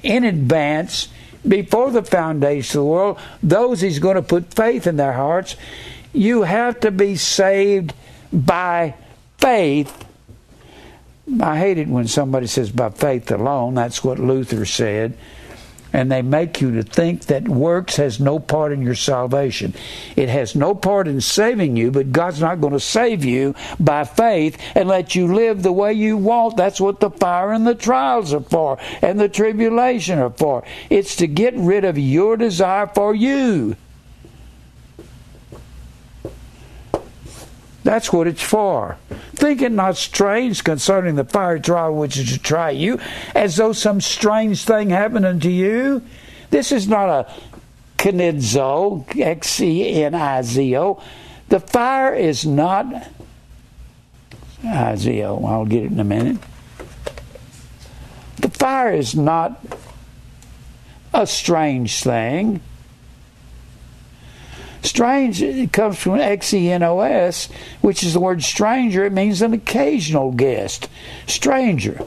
[0.03, 1.09] in advance
[1.47, 5.57] before the foundation of the world those he's going to put faith in their hearts.
[6.13, 7.93] You have to be saved
[8.33, 8.95] by
[9.39, 10.06] faith.
[11.41, 13.75] I hate it when somebody says by faith alone.
[13.75, 15.17] That's what Luther said
[15.97, 19.75] and they make you to think that works has no part in your salvation.
[20.15, 24.05] It has no part in saving you, but God's not going to save you by
[24.05, 26.59] faith and let you live the way you want.
[26.59, 30.65] That's what the fire and the trials are for, and the tribulation are for.
[30.91, 33.77] It's to get rid of your desire for you.
[37.87, 38.97] That's what it's for.
[39.37, 42.99] Think it not strange concerning the fire trial which is to try you,
[43.33, 46.03] as though some strange thing happened unto you.
[46.51, 47.33] This is not a
[47.97, 51.01] xenizo, X E N I Z O.
[51.49, 53.09] The fire is not
[54.65, 55.45] I Z O.
[55.45, 56.39] I'll get it in a minute.
[58.39, 59.65] The fire is not
[61.15, 62.61] a strange thing.
[64.87, 67.49] Strange it comes from X E N O S,
[67.81, 69.05] which is the word stranger.
[69.05, 70.89] It means an occasional guest.
[71.27, 72.01] Stranger.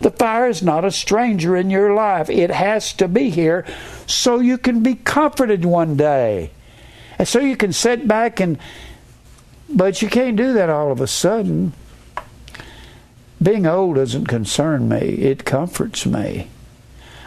[0.00, 2.28] The fire is not a stranger in your life.
[2.28, 3.64] It has to be here
[4.06, 6.50] so you can be comforted one day.
[7.18, 8.58] And so you can sit back and
[9.70, 11.72] but you can't do that all of a sudden.
[13.42, 14.98] Being old doesn't concern me.
[14.98, 16.48] It comforts me.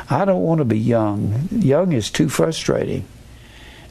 [0.07, 1.47] I don't want to be young.
[1.51, 3.07] Young is too frustrating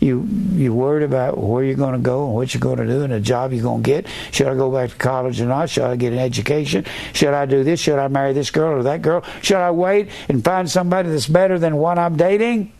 [0.03, 3.03] you you worried about where you're going to go and what you're going to do
[3.03, 4.07] and the job you're going to get.
[4.32, 5.70] Should I go back to college or not?
[5.70, 6.84] Should I get an education?
[7.12, 7.78] Should I do this?
[7.80, 9.24] Should I marry this girl or that girl?
[9.42, 12.72] Should I wait and find somebody that's better than what I'm dating?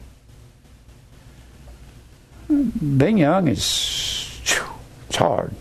[2.49, 4.41] Being young is
[5.09, 5.55] it's hard.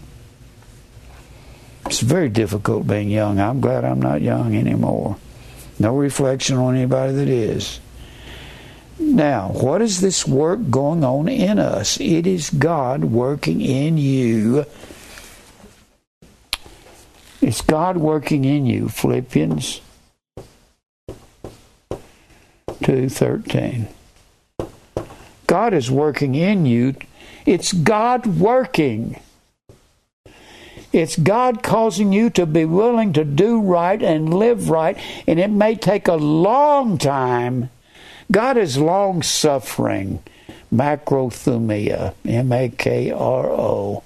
[1.86, 3.40] It's very difficult being young.
[3.40, 5.18] I'm glad I'm not young anymore.
[5.78, 7.80] No reflection on anybody that is.
[9.02, 12.00] Now, what is this work going on in us?
[12.00, 14.66] It is God working in you
[17.42, 19.82] It's God working in you, Philippians
[22.84, 23.88] 2:13.
[25.48, 26.96] God is working in you.
[27.48, 29.20] It's God working.
[30.94, 34.96] It's God causing you to be willing to do right and live right,
[35.26, 37.72] and it may take a long time.
[38.32, 40.24] God is long suffering.
[40.74, 44.04] Makrothumia, M A K R O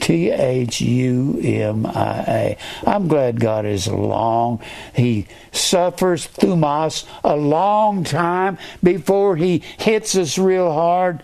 [0.00, 2.58] T H U M I A.
[2.84, 4.60] I'm glad God is long.
[4.92, 11.22] He suffers thumas a long time before He hits us real hard.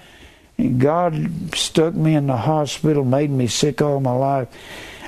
[0.79, 4.49] God stuck me in the hospital, made me sick all my life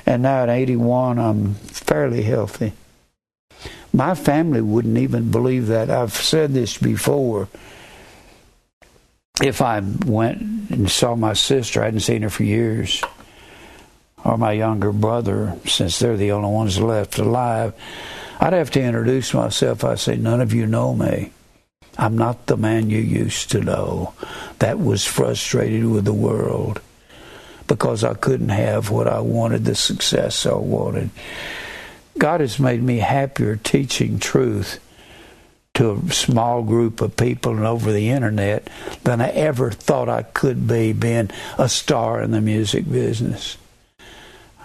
[0.07, 2.71] and now at 81, I'm fairly healthy.
[3.97, 5.89] My family wouldn't even believe that.
[5.89, 7.47] I've said this before.
[9.41, 13.03] If I went and saw my sister, I hadn't seen her for years,
[14.23, 17.73] or my younger brother, since they're the only ones left alive,
[18.39, 19.83] I'd have to introduce myself.
[19.83, 21.31] I'd say, None of you know me.
[21.97, 24.13] I'm not the man you used to know
[24.59, 26.81] that was frustrated with the world
[27.65, 31.09] because I couldn't have what I wanted, the success I wanted.
[32.17, 34.79] God has made me happier teaching truth
[35.75, 38.67] to a small group of people and over the internet
[39.03, 43.57] than I ever thought I could be being a star in the music business.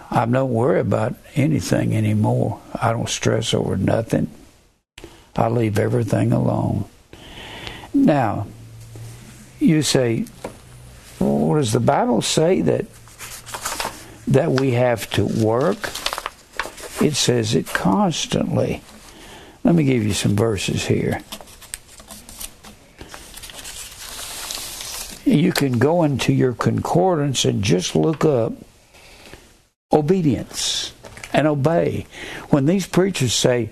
[0.09, 2.59] I don't worry about anything anymore.
[2.73, 4.29] I don't stress over nothing.
[5.35, 6.85] I leave everything alone.
[7.93, 8.47] Now,
[9.59, 10.25] you say,
[11.19, 12.85] well, does the Bible say that
[14.27, 15.89] that we have to work?
[17.03, 18.81] It says it constantly.
[19.65, 21.19] Let me give you some verses here.
[25.25, 28.53] You can go into your concordance and just look up
[29.91, 30.93] obedience
[31.33, 32.05] and obey.
[32.51, 33.71] When these preachers say,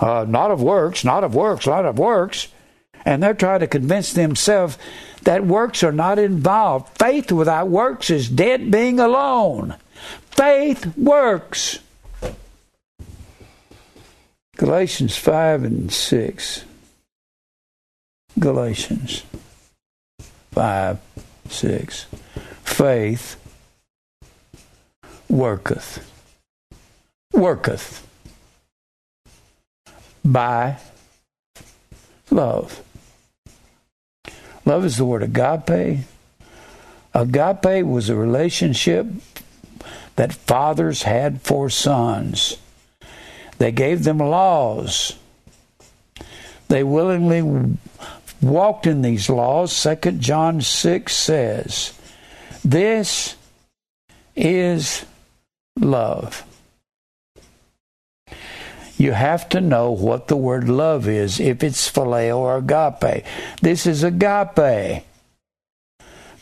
[0.00, 2.46] uh, not of works, not of works, not of works,
[3.04, 4.78] and they're trying to convince themselves
[5.22, 6.96] that works are not involved.
[6.96, 9.74] Faith without works is dead being alone.
[10.30, 11.80] Faith works.
[14.58, 16.64] Galatians 5 and 6.
[18.40, 19.22] Galatians
[20.50, 20.98] 5,
[21.48, 22.06] 6.
[22.64, 23.36] Faith
[25.28, 26.10] worketh.
[27.32, 28.04] Worketh
[30.24, 30.78] by
[32.32, 32.82] love.
[34.64, 36.00] Love is the word agape.
[37.14, 39.06] Agape was a relationship
[40.16, 42.56] that fathers had for sons.
[43.58, 45.14] They gave them laws.
[46.68, 47.76] They willingly
[48.40, 49.82] walked in these laws.
[49.82, 51.98] 2 John 6 says,
[52.64, 53.36] This
[54.36, 55.04] is
[55.78, 56.44] love.
[58.96, 63.24] You have to know what the word love is, if it's phileo or agape.
[63.62, 65.04] This is agape.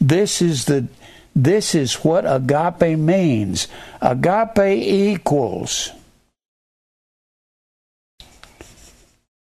[0.01, 0.89] This is the
[1.35, 3.69] this is what agape means.
[4.01, 5.91] Agape equals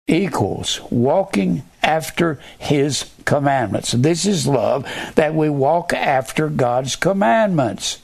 [0.08, 3.92] equals walking after his commandments.
[3.92, 4.84] This is love
[5.14, 7.98] that we walk after God's commandments.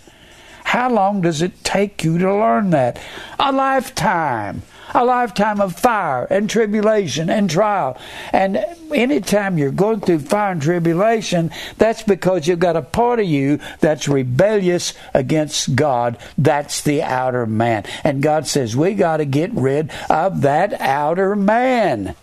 [0.65, 3.01] How long does it take you to learn that?
[3.39, 4.63] A lifetime
[4.95, 7.99] a lifetime of fire and tribulation and trial.
[8.33, 13.27] And anytime you're going through fire and tribulation, that's because you've got a part of
[13.27, 16.19] you that's rebellious against God.
[16.37, 17.85] That's the outer man.
[18.05, 22.15] And God says, we got to get rid of that outer man.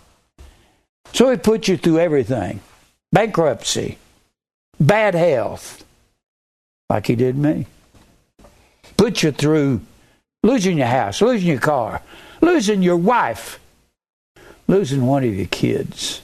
[1.13, 2.61] So He puts you through everything
[3.11, 3.97] bankruptcy,
[4.79, 5.85] bad health,
[6.89, 7.65] like He did me.
[8.97, 9.81] Put you through
[10.43, 12.01] losing your house, losing your car,
[12.45, 13.59] losing your wife,
[14.67, 16.21] losing one of your kids,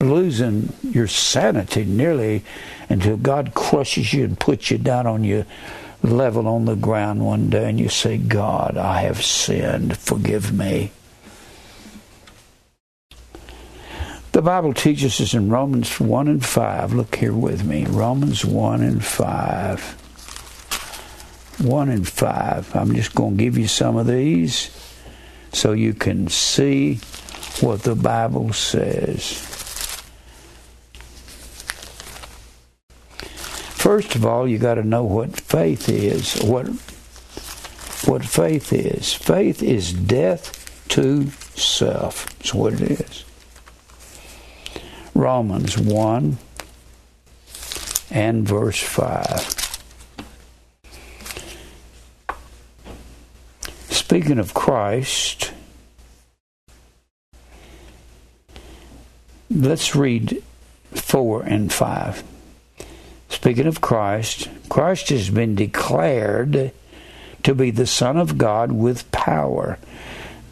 [0.00, 2.42] losing your sanity nearly
[2.88, 5.46] until God crushes you and puts you down on your
[6.02, 10.90] level on the ground one day and you say, God, I have sinned, forgive me.
[14.32, 16.94] The Bible teaches us in Romans 1 and 5.
[16.94, 17.84] Look here with me.
[17.84, 19.99] Romans 1 and 5.
[21.60, 22.76] 1 and 5.
[22.76, 24.70] I'm just going to give you some of these
[25.52, 26.96] so you can see
[27.60, 29.46] what the Bible says.
[33.80, 36.40] First of all, you got to know what faith is.
[36.42, 36.68] What
[38.06, 39.12] what faith is.
[39.12, 42.26] Faith is death to self.
[42.38, 43.24] That's what it is.
[45.14, 46.38] Romans 1
[48.10, 49.59] and verse 5.
[54.10, 55.52] Speaking of Christ,
[59.48, 60.42] let's read
[60.90, 62.24] 4 and 5.
[63.28, 66.72] Speaking of Christ, Christ has been declared
[67.44, 69.78] to be the Son of God with power.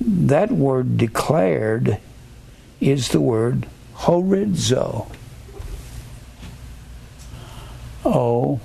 [0.00, 1.98] That word declared
[2.80, 5.10] is the word horizo.
[8.04, 8.60] O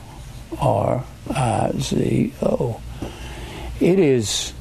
[0.62, 2.80] R I Z O.
[3.80, 4.54] It is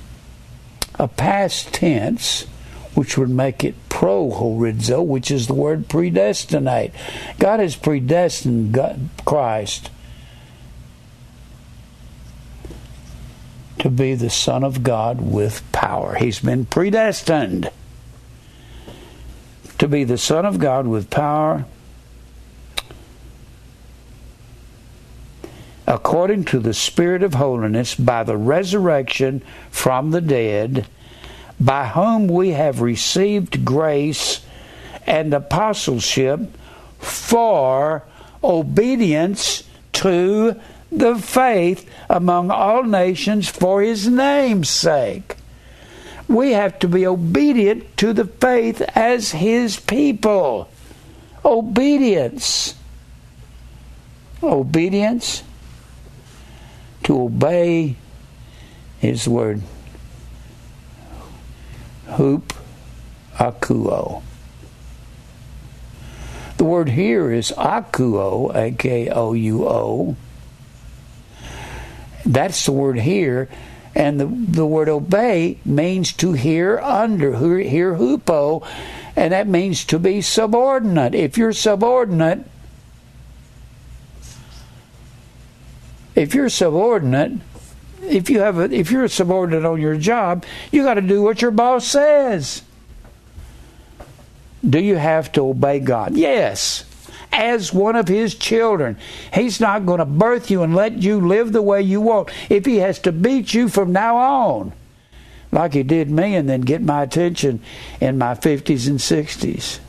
[1.03, 2.47] a past tense
[2.95, 6.93] which would make it pro horizo, which is the word predestinate.
[7.39, 9.91] God has predestined God, Christ
[13.81, 16.15] to be the Son of God with power.
[16.15, 17.69] He's been predestined
[19.79, 21.65] to be the Son of God with power
[25.87, 30.87] according to the Spirit of holiness by the resurrection from the dead
[31.63, 34.41] by whom we have received grace
[35.07, 36.41] and apostleship
[36.99, 38.03] for
[38.43, 39.63] obedience
[39.93, 40.61] to
[40.91, 45.37] the faith among all nations for his name's sake.
[46.29, 50.69] We have to be obedient to the faith as his people.
[51.45, 52.75] Obedience.
[54.43, 55.43] Obedience.
[57.05, 57.97] To obey
[58.99, 59.63] his word
[62.07, 62.55] hoop
[63.35, 64.23] akuo.
[66.57, 70.17] The word here is akouo, A K O U O.
[72.25, 73.49] That's the word here.
[73.95, 78.67] And the, the word obey means to hear under, hear hupo,
[79.17, 81.15] and that means to be subordinate.
[81.15, 82.47] If you're subordinate,
[86.15, 87.33] if you're subordinate,
[88.03, 91.23] if you have a, if you're a subordinate on your job, you got to do
[91.23, 92.63] what your boss says.
[94.69, 96.17] Do you have to obey God?
[96.17, 96.85] Yes.
[97.33, 98.99] As one of his children,
[99.33, 102.31] he's not going to birth you and let you live the way you want.
[102.51, 104.73] If he has to beat you from now on,
[105.51, 107.61] like he did me, and then get my attention
[108.01, 109.81] in my 50s and 60s.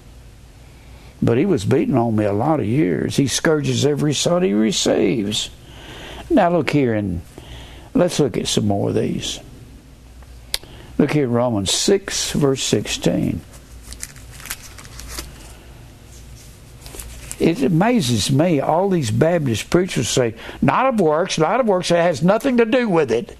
[1.22, 3.16] But he was beating on me a lot of years.
[3.16, 5.50] He scourges every son he receives.
[6.30, 7.22] Now, look here and
[7.94, 9.40] Let's look at some more of these.
[10.98, 13.42] Look here, Romans 6, verse 16.
[17.40, 18.60] It amazes me.
[18.60, 22.66] All these Baptist preachers say, not of works, not of works, it has nothing to
[22.66, 23.38] do with it.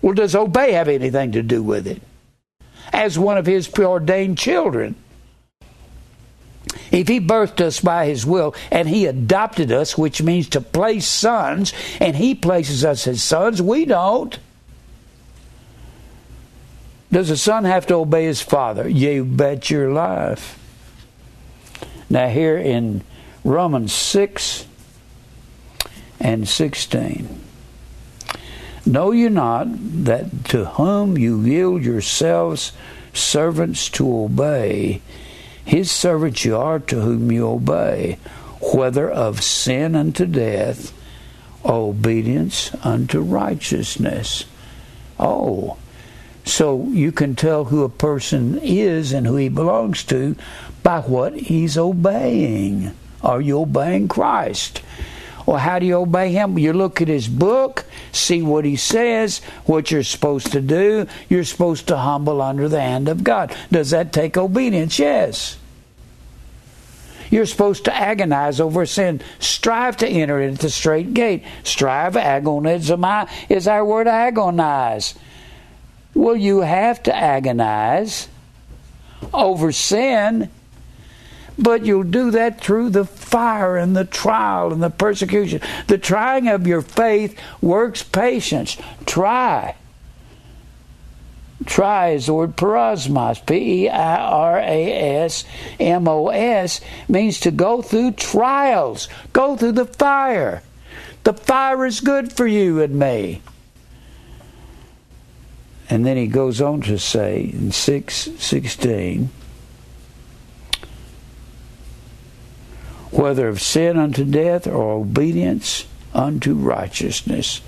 [0.00, 2.00] Well, does obey have anything to do with it?
[2.92, 4.94] As one of his preordained children.
[6.90, 11.06] If he birthed us by his will and he adopted us, which means to place
[11.06, 14.38] sons, and he places us as sons, we don't.
[17.12, 18.88] Does a son have to obey his father?
[18.88, 20.58] You bet your life.
[22.08, 23.02] Now, here in
[23.44, 24.66] Romans 6
[26.20, 27.40] and 16.
[28.86, 29.66] Know you not
[30.04, 32.72] that to whom you yield yourselves
[33.12, 35.00] servants to obey,
[35.70, 38.18] his servants you are to whom you obey,
[38.74, 40.92] whether of sin unto death,
[41.62, 44.46] or obedience unto righteousness.
[45.16, 45.76] Oh,
[46.44, 50.34] so you can tell who a person is and who he belongs to
[50.82, 52.90] by what he's obeying.
[53.22, 54.82] Are you obeying Christ?
[55.46, 56.58] Well, how do you obey him?
[56.58, 61.06] You look at his book, see what he says, what you're supposed to do.
[61.28, 63.54] You're supposed to humble under the hand of God.
[63.70, 64.98] Does that take obedience?
[64.98, 65.58] Yes.
[67.30, 69.20] You're supposed to agonize over sin.
[69.38, 71.44] Strive to enter into the straight gate.
[71.62, 75.14] Strive, agonizomai, is our word agonize.
[76.12, 78.28] Well, you have to agonize
[79.32, 80.50] over sin,
[81.56, 85.60] but you'll do that through the fire and the trial and the persecution.
[85.86, 88.76] The trying of your faith works patience.
[89.06, 89.76] Try.
[91.66, 94.92] Try is the word P E I R A
[95.24, 95.44] S
[95.78, 100.62] M O S, means to go through trials, go through the fire.
[101.24, 103.42] The fire is good for you and me.
[105.90, 109.30] And then he goes on to say in 616,
[113.10, 115.84] whether of sin unto death or obedience
[116.14, 117.60] unto righteousness.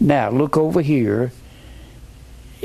[0.00, 1.32] Now look over here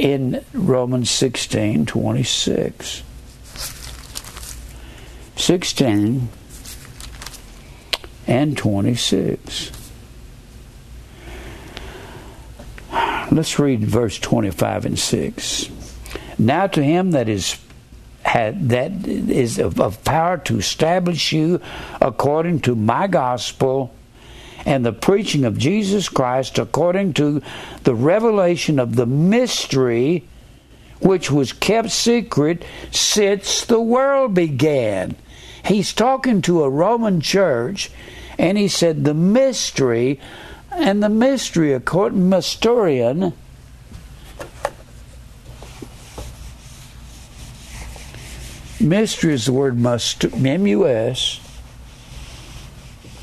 [0.01, 3.03] in Romans 16 26.
[5.35, 6.29] 16
[8.25, 9.71] and 26.
[13.31, 15.69] Let's read verse 25 and 6.
[16.39, 17.59] Now to him that is
[18.23, 21.61] had, that is of, of power to establish you
[22.01, 23.93] according to my gospel
[24.66, 27.41] and the preaching of Jesus Christ according to
[27.84, 30.26] the revelation of the mystery
[30.99, 35.16] which was kept secret since the world began.
[35.66, 37.91] He's talking to a Roman church
[38.38, 40.20] and he said the mystery
[40.72, 43.34] and the mystery according mysterion
[48.80, 51.39] mystery is the word must M-U-S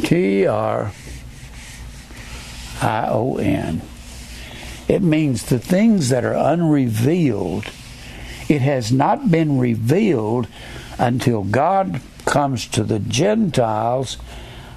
[0.02, 0.92] T-R
[2.80, 3.82] I O N.
[4.86, 7.66] It means the things that are unrevealed.
[8.48, 10.48] It has not been revealed
[10.98, 14.16] until God comes to the Gentiles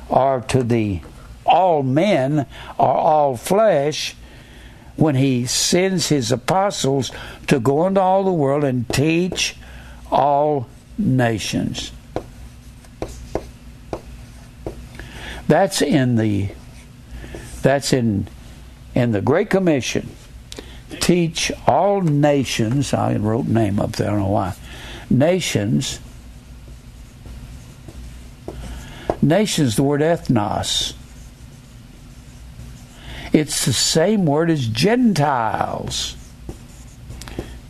[0.09, 1.01] or to the
[1.45, 2.45] all men
[2.77, 4.15] or all flesh
[4.95, 7.11] when he sends his apostles
[7.47, 9.55] to go into all the world and teach
[10.11, 11.91] all nations.
[15.47, 16.49] That's in the
[17.61, 18.27] that's in
[18.93, 20.09] in the Great Commission.
[20.99, 22.93] Teach all nations.
[22.93, 24.07] I wrote name up there.
[24.07, 24.55] I don't know why.
[25.09, 25.99] Nations.
[29.21, 29.75] Nations.
[29.75, 30.93] The word ethnos.
[33.31, 36.17] It's the same word as Gentiles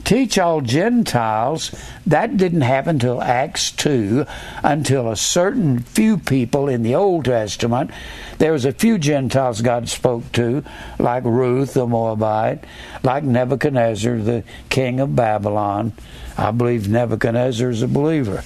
[0.04, 1.74] teach all Gentiles.
[2.06, 4.26] That didn't happen until Acts 2,
[4.64, 7.92] until a certain few people in the Old Testament.
[8.38, 10.64] There was a few Gentiles God spoke to,
[11.00, 12.64] like Ruth the Moabite,
[13.04, 15.94] like Nebuchadnezzar, the king of Babylon.
[16.38, 18.44] I believe Nebuchadnezzar is a believer.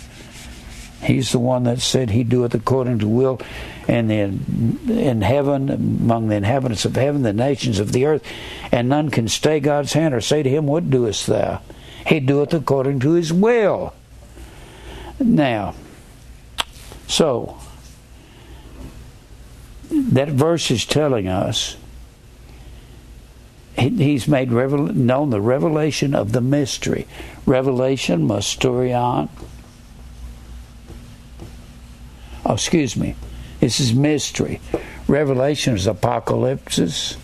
[1.02, 3.40] He's the one that said he doeth according to will
[3.88, 8.24] and in, in heaven, among the inhabitants of heaven, the nations of the earth,
[8.72, 11.62] and none can stay God's hand or say to him, What doest thou?
[12.08, 13.94] He doeth according to his will.
[15.20, 15.76] Now,
[17.08, 17.58] so,
[19.90, 21.78] that verse is telling us
[23.78, 27.08] he's made revel- known the revelation of the mystery.
[27.46, 29.30] Revelation, mysterion.
[32.46, 33.16] Oh, excuse me.
[33.60, 34.62] This is mystery.
[35.08, 37.18] Revelation is apocalypse.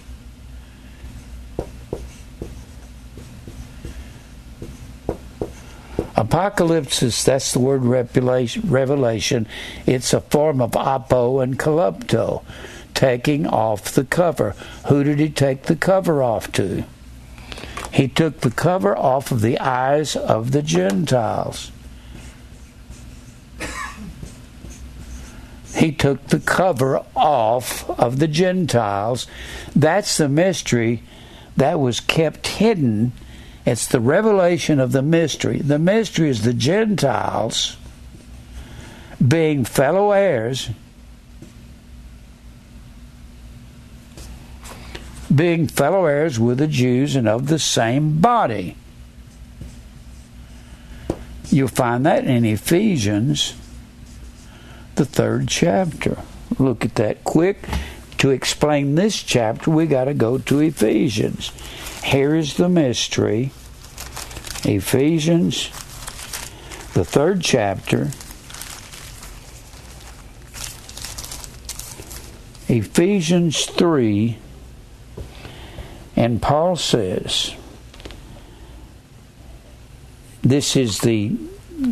[6.15, 9.47] Apocalypse, that's the word revelation.
[9.85, 12.43] It's a form of apo and kalupto,
[12.93, 14.51] taking off the cover.
[14.87, 16.83] Who did he take the cover off to?
[17.91, 21.71] He took the cover off of the eyes of the Gentiles.
[25.75, 29.27] He took the cover off of the Gentiles.
[29.75, 31.03] That's the mystery
[31.57, 33.13] that was kept hidden.
[33.65, 35.59] It's the revelation of the mystery.
[35.59, 37.77] The mystery is the Gentiles
[39.25, 40.69] being fellow heirs,
[45.33, 48.75] being fellow heirs with the Jews and of the same body.
[51.49, 53.53] You'll find that in Ephesians
[55.01, 56.15] the third chapter.
[56.59, 57.57] Look at that quick.
[58.19, 61.51] To explain this chapter, we got to go to Ephesians.
[62.03, 63.45] Here is the mystery.
[64.63, 65.69] Ephesians,
[66.93, 68.11] the third chapter.
[72.67, 74.37] Ephesians 3,
[76.15, 77.55] and Paul says,
[80.43, 81.35] This is the,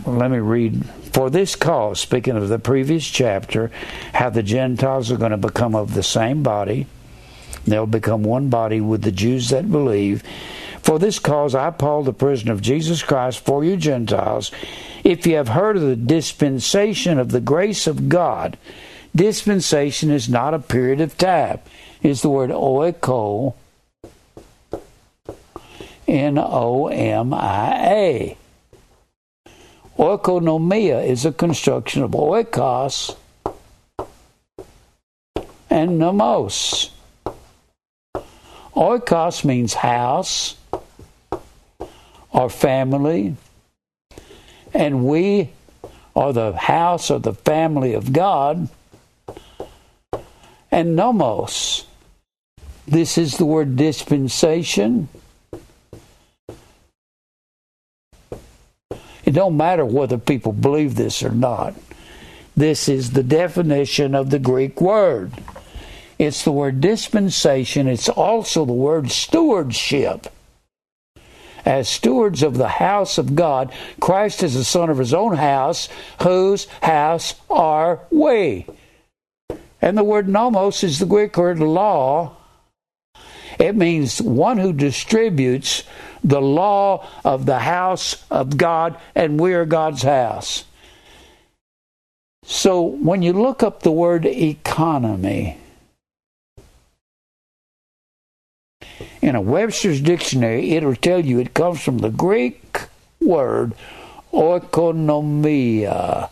[0.06, 3.72] let me read for this cause, speaking of the previous chapter,
[4.14, 6.88] how the Gentiles are going to become of the same body.
[7.66, 10.24] They'll become one body with the Jews that believe.
[10.82, 14.52] For this cause, I, Paul, the prisoner of Jesus Christ, for you Gentiles,
[15.04, 18.58] if you have heard of the dispensation of the grace of God,
[19.16, 21.60] dispensation is not a period of time.
[22.02, 23.56] It's the word oiko,
[26.08, 28.38] N O M I A.
[30.00, 33.18] Oikonomia is a construction of oikos
[35.70, 36.92] and nomos.
[38.74, 40.56] Oikos means house
[42.32, 43.36] or family,
[44.74, 45.50] and we
[46.16, 48.70] are the house or the family of God.
[50.72, 51.84] And nomos,
[52.88, 55.10] this is the word dispensation
[59.30, 61.76] It don't matter whether people believe this or not.
[62.58, 65.32] This is the definition of the Greek word.
[66.18, 67.88] It's the word dispensation.
[67.88, 70.34] It's also the word stewardship.
[71.64, 75.90] As stewards of the house of God, Christ is the son of his own house.
[76.24, 78.66] Whose house are we?
[79.80, 82.36] And the word nomos is the Greek word law.
[83.60, 85.84] It means one who distributes
[86.24, 90.64] the law of the house of God, and we are God's house.
[92.44, 95.58] So when you look up the word economy,
[99.22, 102.84] in a Webster's dictionary, it'll tell you it comes from the Greek
[103.20, 103.74] word
[104.32, 106.30] oikonomia.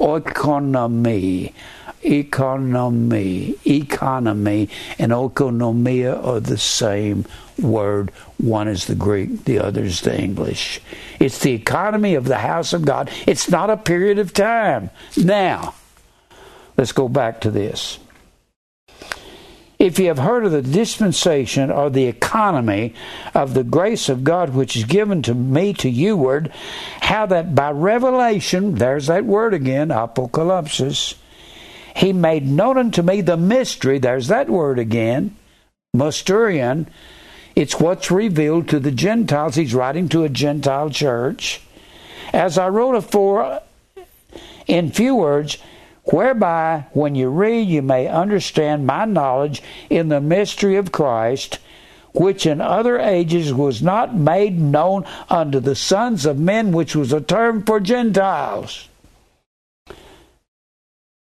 [0.00, 1.52] Oikonomy
[2.04, 7.24] economy, economy, and oikonomia are the same
[7.58, 8.10] word.
[8.38, 10.80] One is the Greek, the other is the English.
[11.20, 13.10] It's the economy of the house of God.
[13.26, 14.90] It's not a period of time.
[15.16, 15.74] Now,
[16.76, 17.98] let's go back to this.
[19.78, 22.94] If you have heard of the dispensation or the economy
[23.34, 26.50] of the grace of God which is given to me to you, youward,
[27.00, 31.16] how that by revelation, there's that word again, apocalypsis,
[31.94, 35.34] he made known unto me the mystery, there's that word again,
[35.96, 36.86] mysterion.
[37.54, 39.54] It's what's revealed to the Gentiles.
[39.54, 41.62] He's writing to a Gentile church.
[42.32, 43.60] As I wrote afore,
[44.66, 45.58] in few words,
[46.02, 51.60] whereby when you read you may understand my knowledge in the mystery of Christ,
[52.12, 57.12] which in other ages was not made known unto the sons of men, which was
[57.12, 58.88] a term for Gentiles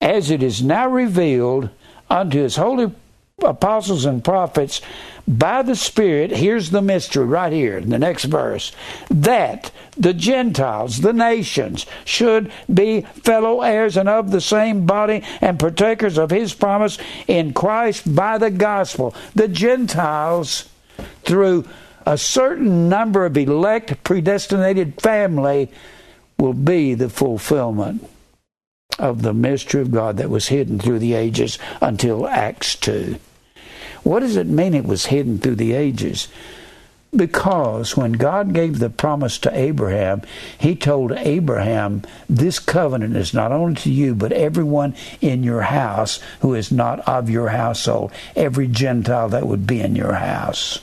[0.02, 1.70] as it is now revealed
[2.10, 2.92] unto his holy
[3.38, 4.82] apostles and prophets
[5.26, 8.72] by the Spirit, here's the mystery right here in the next verse,
[9.08, 15.60] that the Gentiles, the nations, should be fellow heirs and of the same body and
[15.60, 16.98] partakers of his promise
[17.28, 19.14] in Christ by the gospel.
[19.36, 20.68] The Gentiles,
[21.22, 21.68] through
[22.04, 25.70] a certain number of elect, predestinated family,
[26.36, 28.08] will be the fulfillment
[28.98, 33.16] of the mystery of God that was hidden through the ages until Acts 2.
[34.02, 36.28] What does it mean it was hidden through the ages?
[37.14, 40.22] Because when God gave the promise to Abraham,
[40.56, 46.20] he told Abraham, This covenant is not only to you, but everyone in your house
[46.40, 50.78] who is not of your household, every Gentile that would be in your house.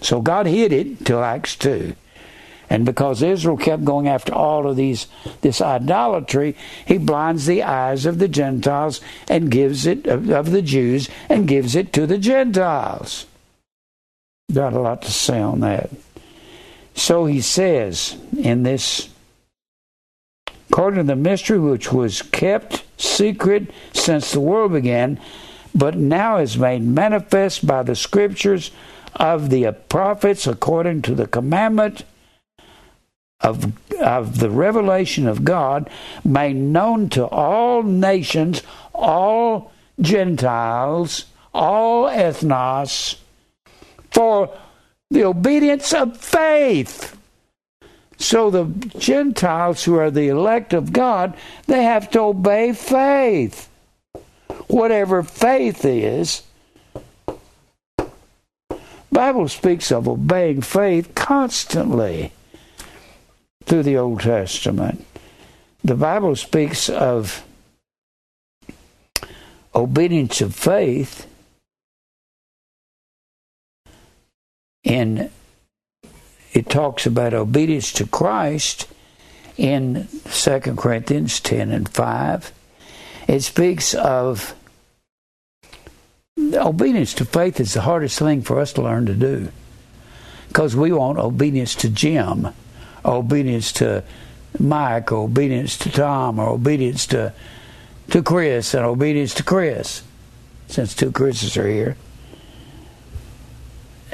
[0.00, 1.94] So God hid it till Acts 2.
[2.70, 5.06] And because Israel kept going after all of these
[5.40, 6.54] this idolatry,
[6.84, 11.74] he blinds the eyes of the Gentiles and gives it of, the Jews and gives
[11.74, 13.26] it to the Gentiles.
[14.52, 15.90] Got a lot to say on that.
[16.94, 19.08] So he says in this
[20.70, 25.18] according to the mystery which was kept secret since the world began,
[25.74, 28.70] but now is made manifest by the scriptures
[29.16, 32.04] of the prophets according to the commandment
[33.40, 35.88] of, of the revelation of God
[36.24, 38.62] made known to all nations,
[38.94, 43.16] all Gentiles, all ethnos,
[44.10, 44.50] for
[45.10, 47.16] the obedience of faith.
[48.16, 48.64] So the
[48.98, 51.36] Gentiles who are the elect of God,
[51.66, 53.68] they have to obey faith.
[54.66, 56.42] Whatever faith is,
[59.12, 62.32] Bible speaks of obeying faith constantly
[63.68, 65.04] through the Old Testament.
[65.84, 67.44] The Bible speaks of
[69.74, 71.26] obedience of faith
[74.84, 75.30] and
[76.54, 78.88] it talks about obedience to Christ
[79.58, 82.52] in 2 Corinthians 10 and 5.
[83.28, 84.54] It speaks of
[86.38, 89.52] obedience to faith is the hardest thing for us to learn to do
[90.48, 92.48] because we want obedience to Jim
[93.04, 94.04] obedience to
[94.58, 97.32] Mike, or obedience to Tom, or obedience to
[98.10, 100.02] to Chris, and obedience to Chris,
[100.66, 101.96] since two Chris's are here.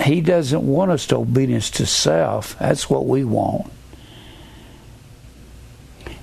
[0.03, 2.59] He doesn't want us to obedience to self.
[2.59, 3.71] That's what we want.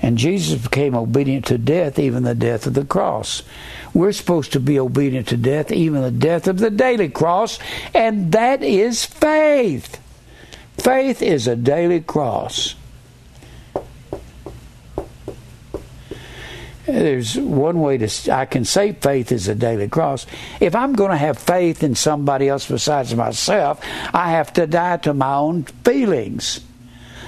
[0.02, 3.44] And Jesus became obedient to death, even the death of the cross.
[3.94, 7.60] We're supposed to be obedient to death, even the death of the daily cross,
[7.94, 10.01] and that is faith.
[10.78, 12.76] Faith is a daily cross.
[16.86, 20.26] There's one way to, I can say faith is a daily cross.
[20.60, 23.80] If I'm going to have faith in somebody else besides myself,
[24.14, 26.62] I have to die to my own feelings.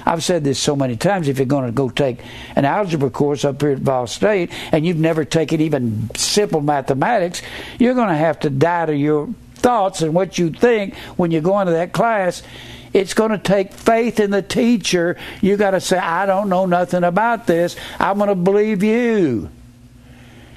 [0.04, 1.28] I've said this so many times.
[1.28, 2.20] If you're going to go take
[2.56, 7.40] an algebra course up here at Ball State and you've never taken even simple mathematics,
[7.78, 11.40] you're going to have to die to your thoughts and what you think when you
[11.40, 12.42] go into that class.
[12.94, 15.18] It's going to take faith in the teacher.
[15.42, 17.76] You got to say, I don't know nothing about this.
[17.98, 19.50] I'm going to believe you.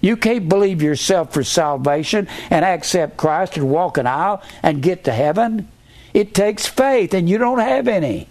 [0.02, 5.04] You can't believe yourself for salvation and accept Christ and walk an aisle and get
[5.06, 5.68] to heaven.
[6.14, 8.28] It takes faith, and you don't have any.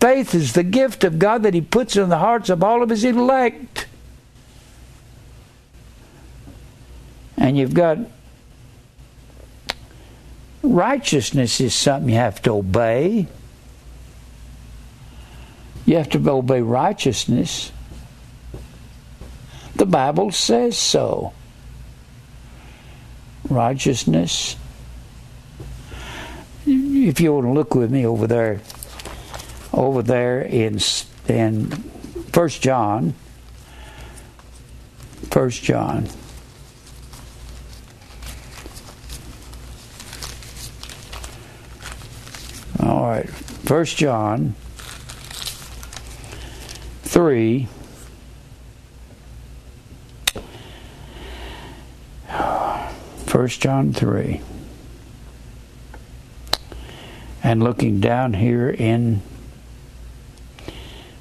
[0.00, 2.88] Faith is the gift of God that He puts in the hearts of all of
[2.88, 3.86] His elect.
[7.36, 7.98] And you've got
[10.66, 13.26] righteousness is something you have to obey.
[15.84, 17.72] You have to obey righteousness.
[19.76, 21.32] The Bible says so.
[23.48, 24.56] Righteousness.
[26.66, 28.60] If you want to look with me over there,
[29.72, 30.80] over there in
[31.28, 31.70] in
[32.32, 33.14] First John,
[35.30, 36.08] First John.
[42.80, 44.54] All right, First John
[47.02, 47.68] three.
[53.36, 54.40] First John 3.
[57.42, 59.20] And looking down here in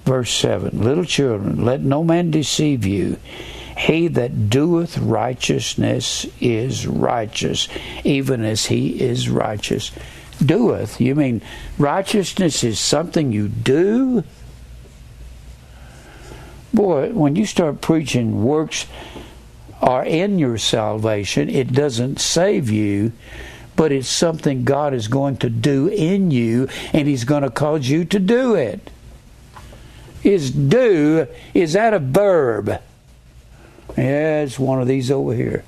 [0.05, 3.17] verse 7 Little children, let no man deceive you.
[3.77, 7.67] He that doeth righteousness is righteous,
[8.05, 9.91] even as he is righteous.
[10.45, 11.41] Doeth, you mean
[11.77, 14.23] righteousness is something you do?
[16.73, 18.85] Boy, when you start preaching works
[19.81, 21.49] are in your salvation.
[21.49, 23.11] It doesn't save you,
[23.75, 27.87] but it's something God is going to do in you, and He's going to cause
[27.87, 28.89] you to do it.
[30.23, 32.81] Is do, is that a verb?
[33.95, 35.63] Yeah, it's one of these over here.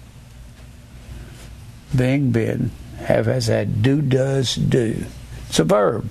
[1.95, 5.05] Bing, been have as had do does do.
[5.47, 6.09] It's a verb.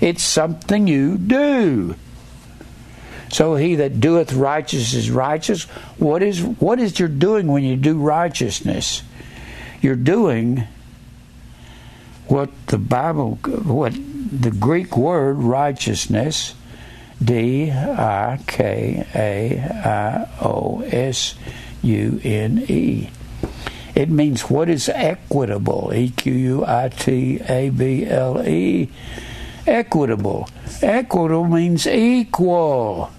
[0.00, 1.94] It's something you do.
[3.30, 5.64] So he that doeth righteous is righteous.
[5.98, 9.02] What is what is you're doing when you do righteousness?
[9.82, 10.64] You're doing
[12.26, 16.54] what the Bible what the Greek word righteousness
[17.22, 21.34] D I K A I O S
[21.82, 23.10] U N E.
[23.98, 25.90] It means what is equitable.
[25.92, 28.88] E Q U I T A B L E.
[29.66, 30.48] Equitable.
[30.80, 33.10] Equitable means equal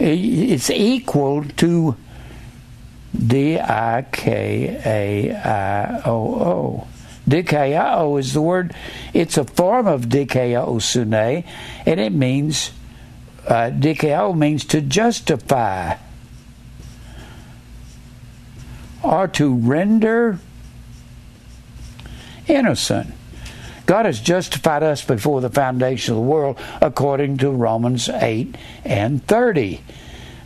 [0.00, 1.94] it's equal to
[3.14, 6.86] D I K A I O O.
[7.28, 8.74] Dikaiō is the word,
[9.14, 11.44] it's a form of dikaiosune,
[11.86, 12.72] and it means,
[13.46, 15.96] uh, dikaiō means to justify
[19.04, 20.38] or to render
[22.48, 23.14] innocent.
[23.86, 29.24] God has justified us before the foundation of the world according to Romans 8 and
[29.26, 29.82] 30.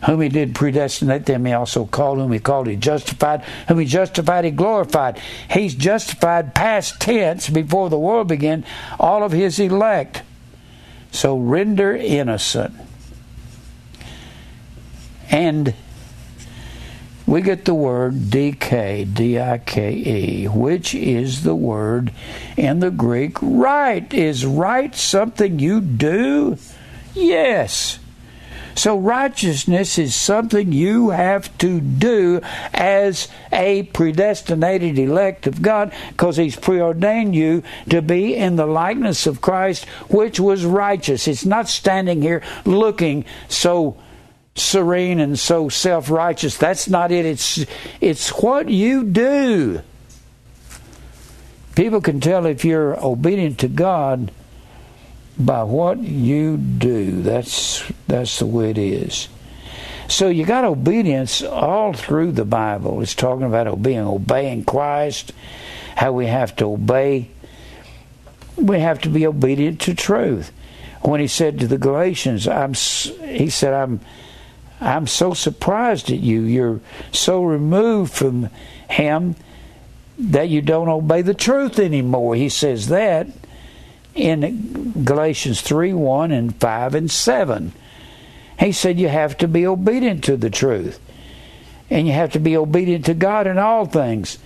[0.05, 2.19] Whom he did predestinate, them he also called.
[2.19, 3.43] Whom he called, he justified.
[3.67, 5.19] Whom he justified, he glorified.
[5.49, 8.65] He's justified past tense before the world began
[8.97, 10.21] all of his elect.
[11.11, 12.75] So render innocent.
[15.29, 15.73] And
[17.29, 22.11] we get the word DK, D I K E, which is the word
[22.57, 24.11] in the Greek right.
[24.11, 26.57] Is right something you do?
[27.13, 27.99] Yes.
[28.73, 32.41] So righteousness is something you have to do
[32.73, 39.27] as a predestinated elect of God because He's preordained you to be in the likeness
[39.27, 41.27] of Christ, which was righteous.
[41.27, 43.97] It's not standing here looking so
[44.59, 46.57] serene and so self-righteous.
[46.57, 47.25] That's not it.
[47.25, 47.65] It's
[48.01, 49.81] it's what you do.
[51.75, 54.31] People can tell if you're obedient to God
[55.37, 57.21] by what you do.
[57.21, 59.29] That's that's the way it is.
[60.09, 63.01] So you got obedience all through the Bible.
[63.01, 65.31] It's talking about being obeying Christ,
[65.95, 67.29] how we have to obey.
[68.57, 70.51] We have to be obedient to truth.
[71.01, 74.01] When he said to the Galatians, "I'm," he said, "I'm."
[74.81, 76.41] I'm so surprised at you.
[76.41, 76.79] You're
[77.11, 78.49] so removed from
[78.89, 79.35] Him
[80.17, 82.35] that you don't obey the truth anymore.
[82.35, 83.27] He says that
[84.15, 87.71] in Galatians 3 1 and 5 and 7.
[88.59, 90.99] He said you have to be obedient to the truth.
[91.89, 94.37] And you have to be obedient to God in all things.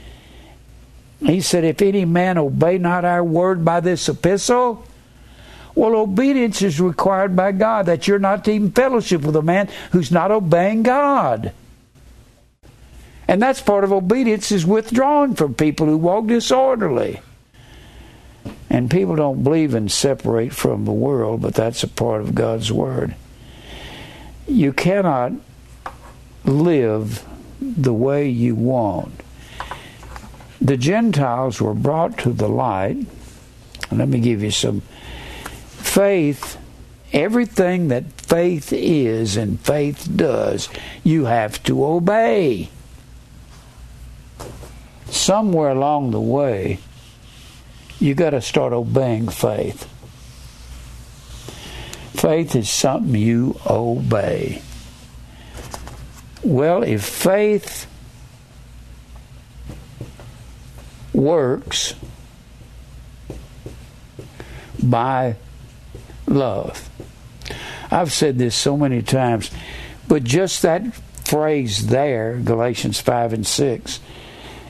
[1.19, 4.86] He said, If any man obey not our word by this epistle,
[5.76, 9.69] Well, obedience is required by God that you're not to even fellowship with a man
[9.91, 11.51] who's not obeying God.
[13.28, 17.21] And that's part of obedience is withdrawing from people who walk disorderly.
[18.69, 22.71] And people don't believe in separate from the world, but that's a part of God's
[22.71, 23.15] word.
[24.47, 25.34] You cannot
[26.43, 27.24] live
[27.61, 29.21] the way you want.
[30.59, 32.97] The Gentiles were brought to the light.
[33.91, 34.82] Let me give you some
[35.93, 36.57] faith.
[37.11, 40.67] Everything that faith is and faith does,
[41.03, 42.69] you have to obey.
[45.05, 46.79] Somewhere along the way,
[47.99, 49.87] you got to start obeying faith.
[52.19, 54.63] Faith is something you obey.
[56.41, 57.85] Well, if faith
[61.13, 61.93] works
[64.81, 65.35] by
[66.28, 66.89] love,
[67.91, 69.51] I've said this so many times,
[70.07, 70.93] but just that
[71.26, 73.99] phrase there, Galatians 5 and 6,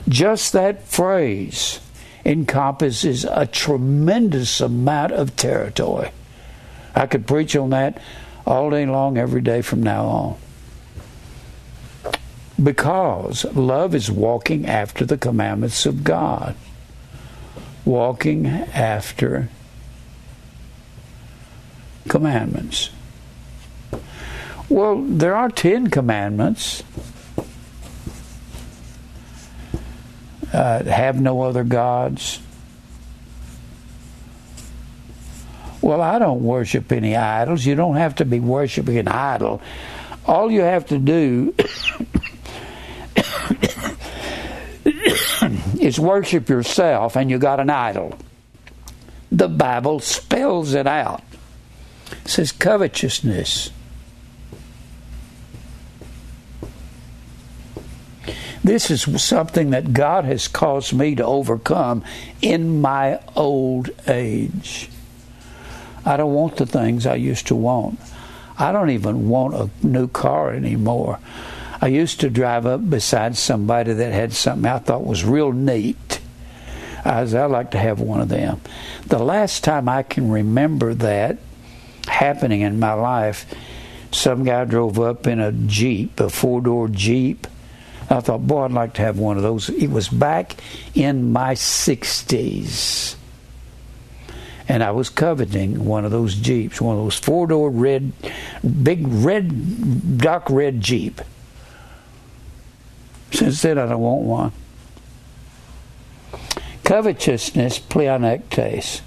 [0.08, 1.80] just that phrase
[2.24, 6.10] encompasses a tremendous amount of territory.
[6.94, 8.00] I could preach on that
[8.46, 10.36] all day long, every day from now on.
[12.62, 16.54] Because love is walking after the commandments of God,
[17.84, 19.48] walking after
[22.08, 22.90] commandments.
[24.68, 26.84] Well, there are ten commandments.
[30.54, 32.40] uh, have no other gods.
[35.82, 37.66] Well, I don't worship any idols.
[37.66, 39.60] You don't have to be worshiping an idol.
[40.24, 41.54] All you have to do
[45.78, 48.16] is worship yourself, and you got an idol.
[49.30, 51.22] The Bible spells it out.
[52.24, 53.70] Says covetousness
[58.64, 62.02] This is something that God has caused me to overcome
[62.40, 64.88] in my old age.
[66.06, 68.00] I don't want the things I used to want.
[68.58, 71.18] I don't even want a new car anymore.
[71.82, 76.20] I used to drive up beside somebody that had something I thought was real neat.
[77.04, 78.62] I I'd like to have one of them.
[79.06, 81.36] The last time I can remember that
[82.06, 83.46] happening in my life,
[84.12, 87.46] some guy drove up in a Jeep, a four door Jeep,
[88.10, 89.70] I thought, boy, I'd like to have one of those.
[89.70, 90.56] It was back
[90.94, 93.16] in my 60s.
[94.68, 98.12] And I was coveting one of those Jeeps, one of those four door red,
[98.82, 101.20] big red, dark red Jeep.
[103.30, 104.52] Since then, I don't want one.
[106.84, 109.00] Covetousness, pleonectes.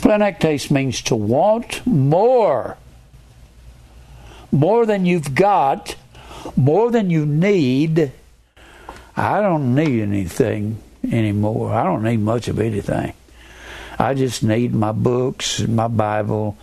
[0.00, 2.76] Pleonectes means to want more
[4.52, 5.96] more than you've got,
[6.56, 8.12] more than you need.
[9.16, 11.72] I don't need anything anymore.
[11.72, 13.12] I don't need much of anything.
[13.98, 16.56] I just need my books, my Bible,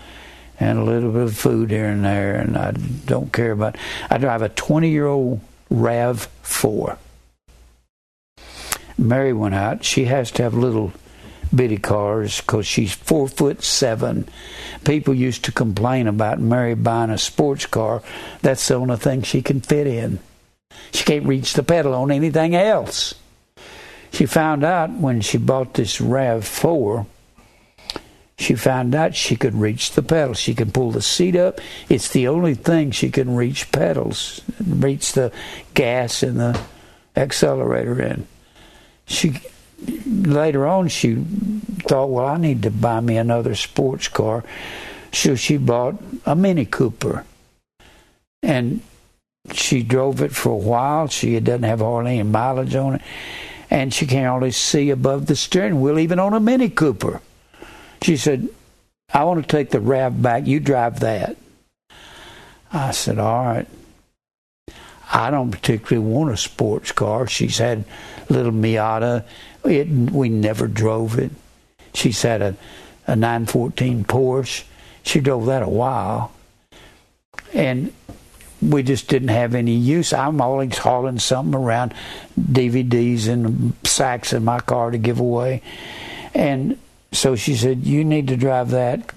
[0.59, 3.77] and a little bit of food here and there, and I don't care about.
[4.09, 6.97] I drive a 20 year old Rav 4.
[8.97, 9.83] Mary went out.
[9.83, 10.91] She has to have little
[11.55, 14.27] bitty cars because she's four foot seven.
[14.85, 18.01] People used to complain about Mary buying a sports car.
[18.41, 20.19] That's the only thing she can fit in.
[20.91, 23.15] She can't reach the pedal on anything else.
[24.11, 27.05] She found out when she bought this RAV4,
[28.39, 30.35] she found out she could reach the pedal.
[30.35, 31.59] She can pull the seat up.
[31.89, 35.31] It's the only thing she can reach pedals, reach the
[35.73, 36.59] gas and the
[37.15, 38.27] accelerator in.
[39.07, 39.41] She
[39.85, 44.43] later on, she thought, well, I need to buy me another sports car.
[45.11, 47.25] So she bought a Mini Cooper.
[48.43, 48.81] And
[49.53, 51.07] she drove it for a while.
[51.07, 53.01] She doesn't have hardly any mileage on it.
[53.69, 57.21] And she can hardly see above the steering wheel, even on a Mini Cooper.
[58.01, 58.49] She said,
[59.13, 60.47] I want to take the RAV back.
[60.47, 61.37] You drive that.
[62.71, 63.67] I said, all right.
[65.11, 67.27] I don't particularly want a sports car.
[67.27, 67.85] She's had
[68.29, 69.23] little Miata
[69.67, 71.31] it, we never drove it.
[71.93, 72.55] She's had a,
[73.05, 74.63] a 914 Porsche.
[75.03, 76.31] She drove that a while.
[77.53, 77.93] And
[78.61, 80.13] we just didn't have any use.
[80.13, 81.93] I'm always hauling something around,
[82.39, 85.61] DVDs and sacks in my car to give away.
[86.33, 86.77] And
[87.11, 89.11] so she said, You need to drive that.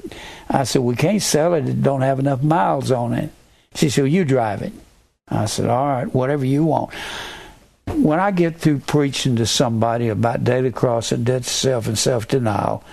[0.48, 1.68] I said, We can't sell it.
[1.68, 3.30] It don't have enough miles on it.
[3.74, 4.72] She said, well, You drive it.
[5.28, 6.92] I said, All right, whatever you want
[7.94, 11.98] when I get through preaching to somebody about daily cross and death to self and
[11.98, 12.84] self denial,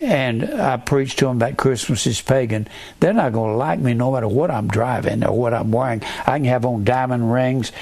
[0.00, 2.68] and I preach to them that Christmas is pagan,
[3.00, 6.02] they're not going to like me no matter what I'm driving or what I'm wearing.
[6.26, 7.72] I can have on diamond rings,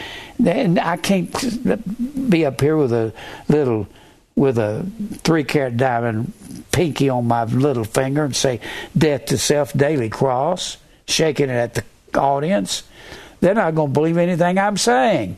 [0.45, 3.13] and I can't be up here with a
[3.49, 3.89] little
[4.35, 4.87] with a
[5.19, 6.33] three carat diamond
[6.73, 8.61] pinky on my little finger and say
[8.97, 11.85] "Death to Self, Daily Cross," shaking it at the
[12.19, 12.85] audience.
[13.41, 15.37] They're not going to believe anything I'm saying.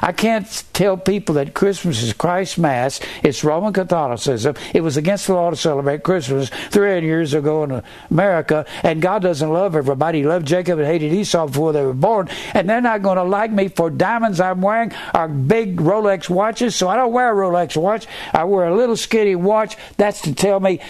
[0.00, 3.00] I can't tell people that Christmas is Christ's Mass.
[3.22, 4.54] It's Roman Catholicism.
[4.72, 9.22] It was against the law to celebrate Christmas 300 years ago in America, and God
[9.22, 10.18] doesn't love everybody.
[10.18, 13.24] He loved Jacob and hated Esau before they were born, and they're not going to
[13.24, 17.34] like me for diamonds I'm wearing or big Rolex watches, so I don't wear a
[17.34, 18.06] Rolex watch.
[18.32, 19.76] I wear a little skinny watch.
[19.96, 20.80] That's to tell me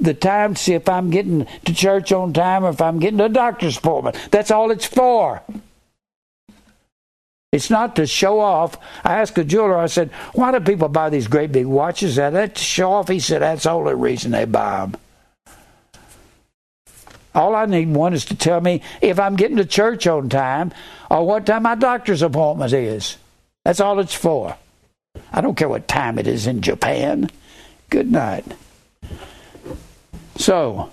[0.00, 3.18] the time to see if I'm getting to church on time or if I'm getting
[3.18, 4.16] to a doctor's appointment.
[4.30, 5.42] That's all it's for.
[7.52, 8.78] It's not to show off.
[9.04, 12.10] I asked a jeweler, I said, why do people buy these great big watches?
[12.10, 13.08] Is that to show off?
[13.08, 14.96] He said, that's the only reason they buy them.
[17.34, 20.72] All I need one is to tell me if I'm getting to church on time
[21.10, 23.16] or what time my doctor's appointment is.
[23.64, 24.56] That's all it's for.
[25.32, 27.30] I don't care what time it is in Japan.
[27.88, 28.44] Good night.
[30.36, 30.90] So,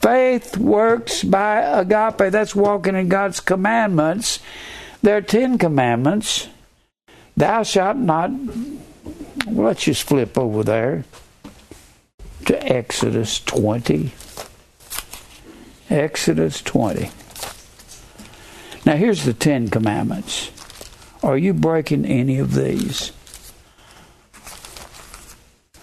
[0.00, 2.32] faith works by agape.
[2.32, 4.40] That's walking in God's commandments.
[5.04, 6.48] There are Ten Commandments.
[7.36, 8.30] Thou shalt not.
[9.46, 11.04] Well, let's just flip over there
[12.46, 14.14] to Exodus 20.
[15.90, 17.10] Exodus 20.
[18.86, 20.50] Now, here's the Ten Commandments.
[21.22, 23.12] Are you breaking any of these?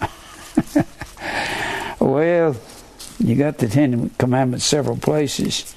[2.00, 2.56] well,
[3.20, 5.76] you got the Ten Commandments several places.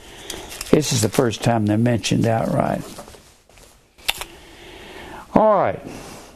[0.72, 2.82] This is the first time they're mentioned outright.
[5.36, 5.80] All right.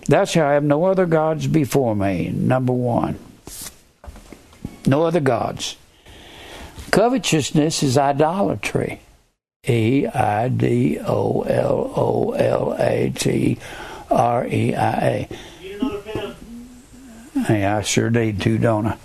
[0.08, 2.30] Thou shalt have no other gods before me.
[2.30, 3.18] Number one.
[4.86, 5.78] No other gods.
[6.92, 9.02] Covetousness is idolatry.
[9.68, 13.58] E I D O L O L A T
[14.10, 15.30] R E I A.
[17.50, 18.98] Yeah, I sure need to, don't I?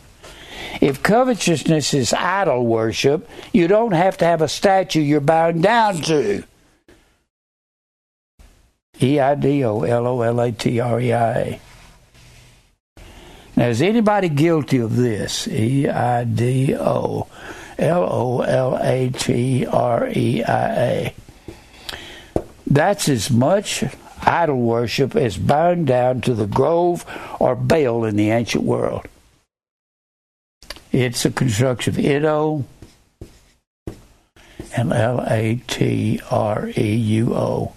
[0.81, 5.97] If covetousness is idol worship, you don't have to have a statue you're bowing down
[6.03, 6.45] to.
[9.03, 11.61] E I D O L O L A T R E I A.
[13.57, 15.47] Now, is anybody guilty of this?
[15.47, 17.29] E I D O
[17.79, 21.15] L O L A T R E I A.
[22.67, 23.85] That's as much
[24.23, 27.05] idol worship as bowing down to the grove
[27.39, 29.07] or Baal in the ancient world.
[30.91, 32.65] It's a construction of Ido
[34.77, 37.73] and L A T R E U O.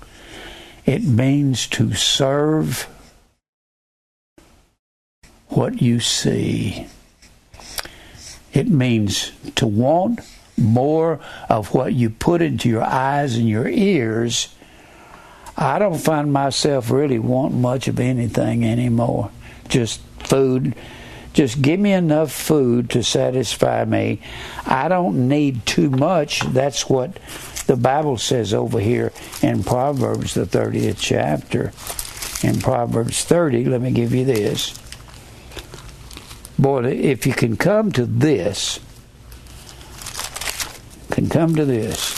[0.87, 2.87] It means to serve
[5.49, 6.87] what you see.
[8.53, 10.21] It means to want
[10.57, 11.19] more
[11.49, 14.47] of what you put into your eyes and your ears.
[15.57, 19.29] I don't find myself really wanting much of anything anymore.
[19.67, 20.73] Just food.
[21.37, 24.19] Just give me enough food to satisfy me.
[24.65, 26.39] I don't need too much.
[26.39, 27.19] That's what
[27.67, 29.13] the Bible says over here
[29.43, 31.73] in Proverbs, the 30th chapter.
[32.41, 34.73] In Proverbs 30, let me give you this.
[36.57, 38.79] Boy, if you can come to this,
[41.11, 42.15] can come to this.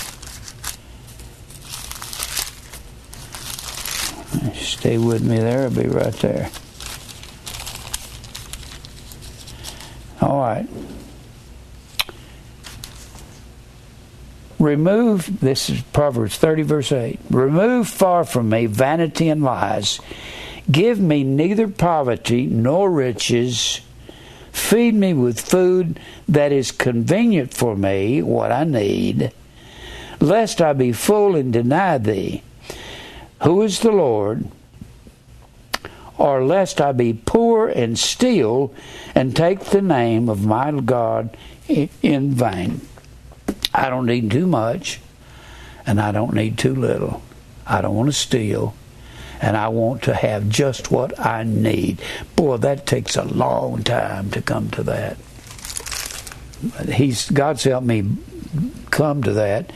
[4.53, 6.49] Stay with me there, I'll be right there.
[10.21, 10.67] All right.
[14.59, 17.19] Remove, this is Proverbs 30, verse 8.
[17.29, 20.01] Remove far from me vanity and lies.
[20.69, 23.79] Give me neither poverty nor riches.
[24.51, 25.97] Feed me with food
[26.27, 29.31] that is convenient for me, what I need,
[30.19, 32.43] lest I be full and deny thee.
[33.43, 34.51] Who is the Lord?
[36.19, 38.73] Or lest I be poor and steal
[39.15, 41.35] and take the name of my God
[41.69, 42.81] in vain.
[43.73, 44.99] I don't need too much,
[45.85, 47.21] and I don't need too little.
[47.65, 48.75] I don't want to steal,
[49.41, 52.01] and I want to have just what I need.
[52.35, 55.15] Boy, that takes a long time to come to that.
[56.91, 58.03] He's God's helped me
[58.91, 59.71] come to that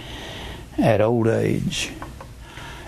[0.78, 1.92] at old age.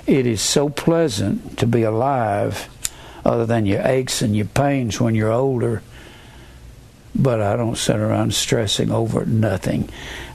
[0.06, 2.68] It is so pleasant to be alive,
[3.26, 5.82] other than your aches and your pains when you're older.
[7.14, 9.90] But I don't sit around stressing over nothing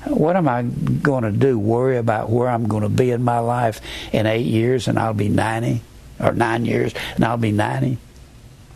[0.06, 1.58] what am I going to do?
[1.58, 3.82] Worry about where I'm going to be in my life
[4.14, 5.82] in eight years and I'll be 90?
[6.20, 7.98] or nine years, and I'll be 90,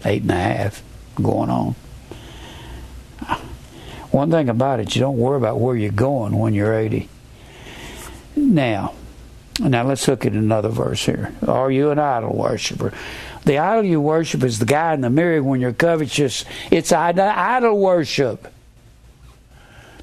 [0.04, 0.82] eight and a half,
[1.16, 1.74] going on.
[4.10, 7.08] One thing about it, you don't worry about where you're going when you're 80.
[8.36, 8.94] Now,
[9.60, 11.34] now let's look at another verse here.
[11.46, 12.92] Are you an idol worshiper?
[13.44, 16.44] The idol you worship is the guy in the mirror when you're covetous.
[16.70, 18.48] It's idol worship.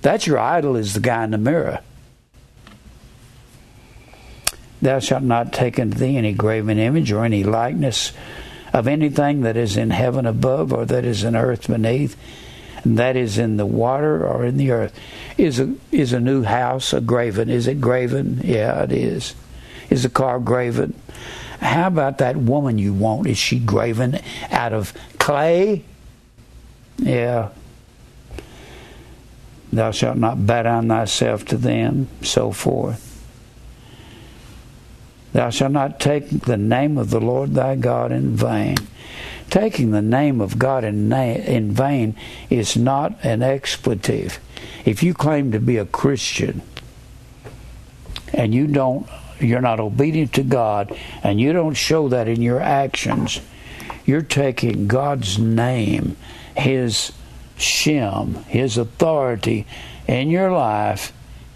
[0.01, 1.79] That's your idol is the guy in the mirror.
[4.81, 8.13] Thou shalt not take unto thee any graven image or any likeness
[8.73, 12.17] of anything that is in heaven above or that is in earth beneath
[12.83, 14.97] and that is in the water or in the earth.
[15.37, 17.49] Is a is a new house a graven?
[17.49, 18.41] Is it graven?
[18.43, 19.35] Yeah, it is.
[19.89, 20.99] Is the car graven?
[21.61, 23.27] How about that woman you want?
[23.27, 24.19] Is she graven
[24.49, 25.83] out of clay?
[26.97, 27.49] Yeah.
[29.71, 33.07] Thou shalt not bow down thyself to them, so forth.
[35.33, 38.75] Thou shalt not take the name of the Lord thy God in vain.
[39.49, 42.15] Taking the name of God in, na- in vain
[42.49, 44.39] is not an expletive.
[44.83, 46.61] If you claim to be a Christian
[48.33, 49.07] and you don't
[49.43, 53.41] you're not obedient to God and you don't show that in your actions,
[54.05, 56.17] you're taking God's name,
[56.55, 57.11] his
[57.57, 59.65] shem, his authority
[60.07, 61.13] in your life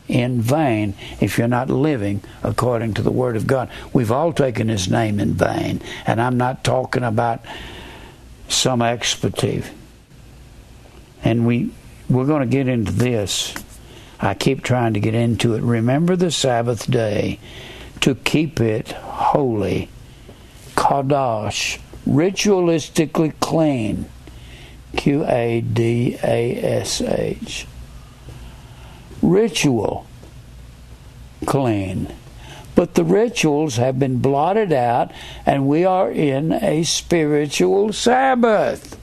[0.07, 3.69] in vain if you're not living according to the Word of God.
[3.93, 7.43] We've all taken His name in vain, and I'm not talking about
[8.47, 9.71] some expletive.
[11.23, 11.71] And we
[12.09, 13.55] we're going to get into this.
[14.19, 15.61] I keep trying to get into it.
[15.61, 17.39] Remember the Sabbath day
[18.01, 19.89] to keep it holy,
[20.75, 24.05] kadosh, ritualistically clean.
[24.95, 27.67] Q A D A S H
[29.21, 30.05] ritual
[31.45, 32.13] clean.
[32.75, 35.11] But the rituals have been blotted out,
[35.45, 38.99] and we are in a spiritual Sabbath.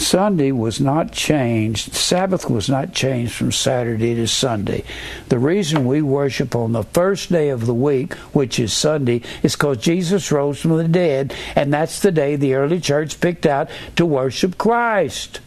[0.00, 4.82] Sunday was not changed, Sabbath was not changed from Saturday to Sunday.
[5.28, 9.54] The reason we worship on the first day of the week, which is Sunday, is
[9.54, 13.68] because Jesus rose from the dead, and that's the day the early church picked out
[13.96, 15.40] to worship Christ.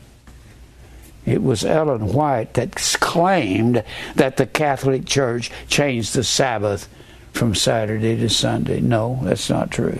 [1.25, 3.83] It was Ellen White that claimed
[4.15, 6.87] that the Catholic Church changed the Sabbath
[7.31, 8.81] from Saturday to Sunday.
[8.81, 9.99] No, that's not true.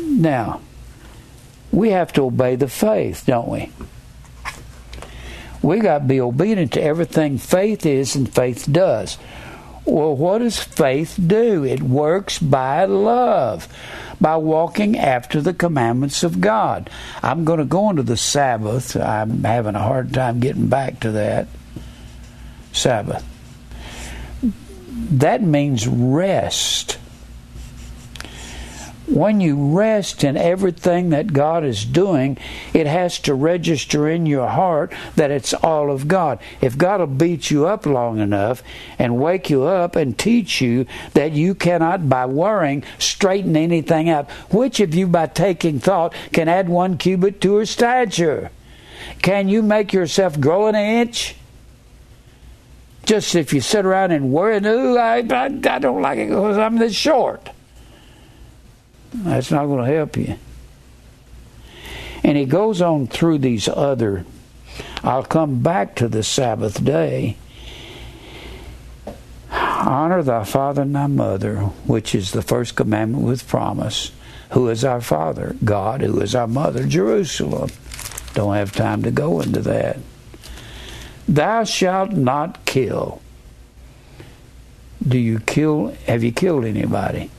[0.00, 0.60] Now,
[1.72, 3.70] we have to obey the faith, don't we?
[5.62, 9.18] We got to be obedient to everything faith is and faith does.
[9.84, 11.64] Well, what does faith do?
[11.64, 13.68] It works by love
[14.20, 16.90] by walking after the commandments of God.
[17.22, 18.96] I'm going to go into the Sabbath.
[18.96, 21.48] I'm having a hard time getting back to that.
[22.72, 23.24] Sabbath.
[24.42, 26.98] That means rest
[29.10, 32.36] when you rest in everything that God is doing,
[32.74, 36.38] it has to register in your heart that it's all of God.
[36.60, 38.62] If God will beat you up long enough
[38.98, 44.30] and wake you up and teach you that you cannot, by worrying, straighten anything out,
[44.50, 48.50] which of you, by taking thought, can add one cubit to her stature?
[49.22, 51.34] Can you make yourself grow an inch?
[53.06, 56.58] Just if you sit around and worry, ooh, I, I, I don't like it because
[56.58, 57.48] I'm this short.
[59.12, 60.36] That's not going to help you.
[62.22, 64.24] And he goes on through these other.
[65.02, 67.36] I'll come back to the Sabbath day.
[69.50, 74.12] Honor thy father and thy mother, which is the first commandment with promise.
[74.50, 75.56] Who is our father?
[75.64, 76.00] God.
[76.00, 76.86] Who is our mother?
[76.86, 77.70] Jerusalem.
[78.34, 79.98] Don't have time to go into that.
[81.26, 83.20] Thou shalt not kill.
[85.06, 85.94] Do you kill?
[86.06, 87.30] Have you killed anybody?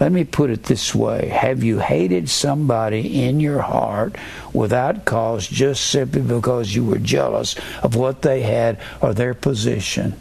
[0.00, 4.16] Let me put it this way Have you hated somebody in your heart
[4.52, 10.14] without cause just simply because you were jealous of what they had or their position?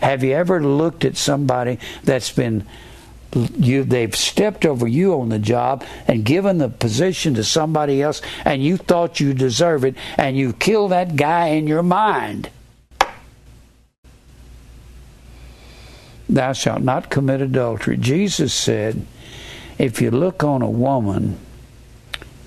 [0.00, 2.66] Have you ever looked at somebody that's been
[3.58, 8.22] you they've stepped over you on the job and given the position to somebody else
[8.44, 12.48] and you thought you deserve it and you killed that guy in your mind
[16.28, 17.96] thou shalt not commit adultery.
[17.96, 19.06] Jesus said,
[19.78, 21.38] if you look on a woman,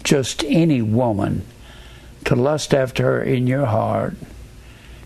[0.03, 1.45] just any woman,
[2.25, 4.15] to lust after her in your heart,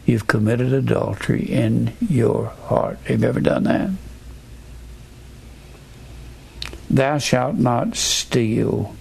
[0.05, 2.97] you've committed adultery in your heart.
[3.05, 3.89] Have you ever done that?
[6.89, 8.95] Thou shalt not steal.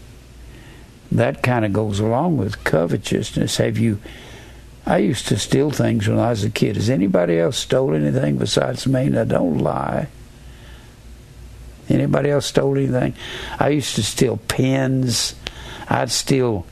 [1.10, 3.56] That kind of goes along with covetousness.
[3.56, 4.00] Have you
[4.86, 6.76] I used to steal things when I was a kid.
[6.76, 9.08] Has anybody else stole anything besides me?
[9.08, 10.08] Now, don't lie.
[11.88, 13.14] Anybody else stole anything?
[13.58, 15.34] I used to steal pens.
[15.88, 16.66] I'd steal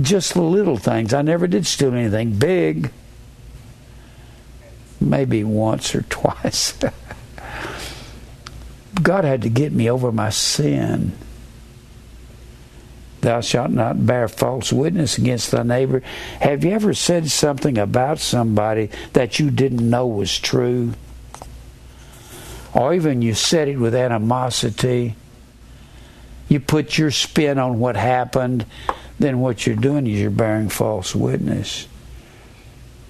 [0.00, 1.12] just little things.
[1.12, 2.90] I never did steal anything big.
[5.00, 6.74] Maybe once or twice.
[9.02, 11.12] God had to get me over my sin.
[13.24, 16.02] Thou shalt not bear false witness against thy neighbor.
[16.40, 20.92] Have you ever said something about somebody that you didn't know was true?
[22.74, 25.16] Or even you said it with animosity.
[26.50, 28.66] You put your spin on what happened,
[29.18, 31.88] then what you're doing is you're bearing false witness.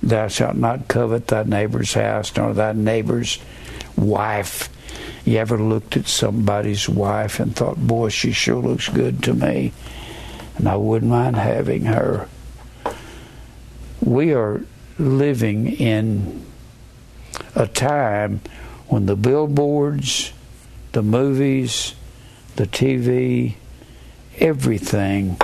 [0.00, 3.40] Thou shalt not covet thy neighbor's house, nor thy neighbor's
[3.96, 4.68] wife.
[5.24, 9.72] You ever looked at somebody's wife and thought, boy, she sure looks good to me,
[10.56, 12.28] and I wouldn't mind having her?
[14.00, 14.62] We are
[14.98, 16.44] living in
[17.54, 18.40] a time
[18.88, 20.32] when the billboards,
[20.92, 21.94] the movies,
[22.56, 23.54] the TV,
[24.38, 25.36] everything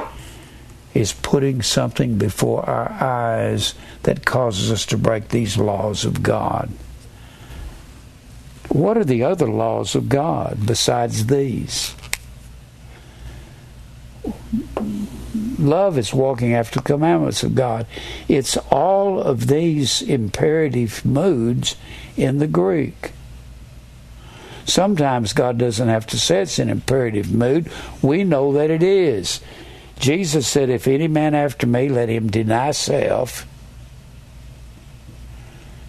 [0.95, 6.71] is putting something before our eyes that causes us to break these laws of God.
[8.69, 11.95] What are the other laws of God besides these?
[15.59, 17.87] Love is walking after the commandments of God.
[18.29, 21.77] It's all of these imperative moods
[22.17, 23.13] in the Greek.
[24.65, 27.71] Sometimes God doesn't have to say it's an imperative mood.
[28.03, 29.41] We know that it is.
[29.99, 33.47] Jesus said, If any man after me, let him deny self,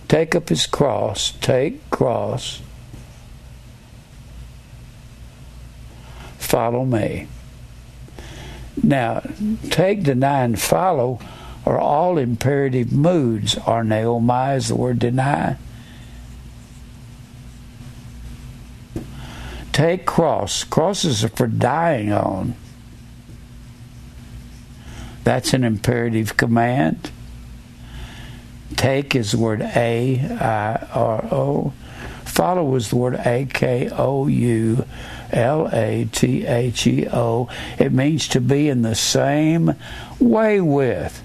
[0.07, 2.61] take up his cross, take cross,
[6.37, 7.27] follow me.
[8.81, 9.21] Now,
[9.69, 11.19] take, deny, and follow
[11.65, 13.55] are all imperative moods.
[13.55, 15.57] Arneomai is the word deny.
[19.71, 20.63] Take cross.
[20.63, 22.55] Crosses are for dying on.
[25.23, 27.11] That's an imperative command.
[28.75, 31.73] Take is the word A I R O.
[32.25, 34.85] Follow is the word A K O U
[35.31, 37.49] L A T H E O.
[37.79, 39.75] It means to be in the same
[40.19, 41.23] way with.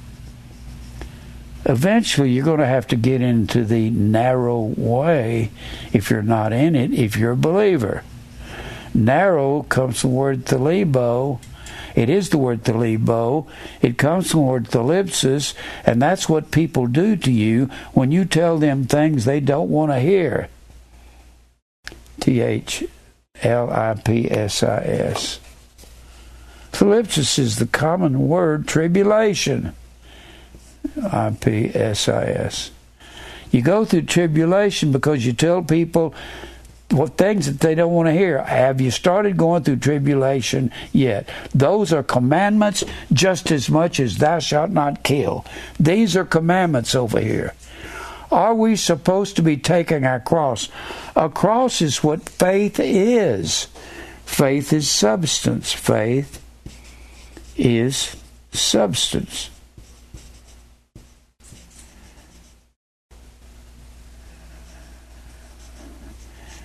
[1.64, 5.50] Eventually, you're going to have to get into the narrow way
[5.92, 8.04] if you're not in it, if you're a believer.
[8.94, 11.40] Narrow comes from the word thalibo,
[11.96, 13.48] it is the word thalibo.
[13.80, 15.54] It comes from the word thalipsis,
[15.84, 19.90] and that's what people do to you when you tell them things they don't want
[19.90, 20.48] to hear.
[22.20, 22.84] T H
[23.42, 25.40] L I P S I S.
[26.72, 29.74] Thalipsis is the common word tribulation.
[31.10, 32.70] I P S I S.
[33.50, 36.14] You go through tribulation because you tell people
[36.90, 38.42] what things that they don't want to hear.
[38.42, 41.28] Have you started going through tribulation yet?
[41.54, 45.44] Those are commandments just as much as thou shalt not kill.
[45.80, 47.54] These are commandments over here.
[48.30, 50.68] Are we supposed to be taking our cross?
[51.14, 53.68] A cross is what faith is.
[54.24, 55.72] Faith is substance.
[55.72, 56.42] Faith
[57.56, 58.16] is
[58.52, 59.50] substance.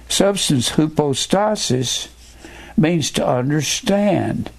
[0.10, 2.10] Substance hypostasis
[2.76, 4.52] means to understand.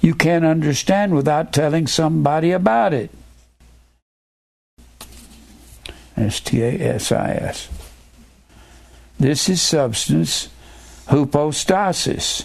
[0.00, 3.10] You can't understand without telling somebody about it.
[6.16, 7.68] S T A S I S.
[9.18, 10.48] This is substance
[11.08, 12.44] hypostasis.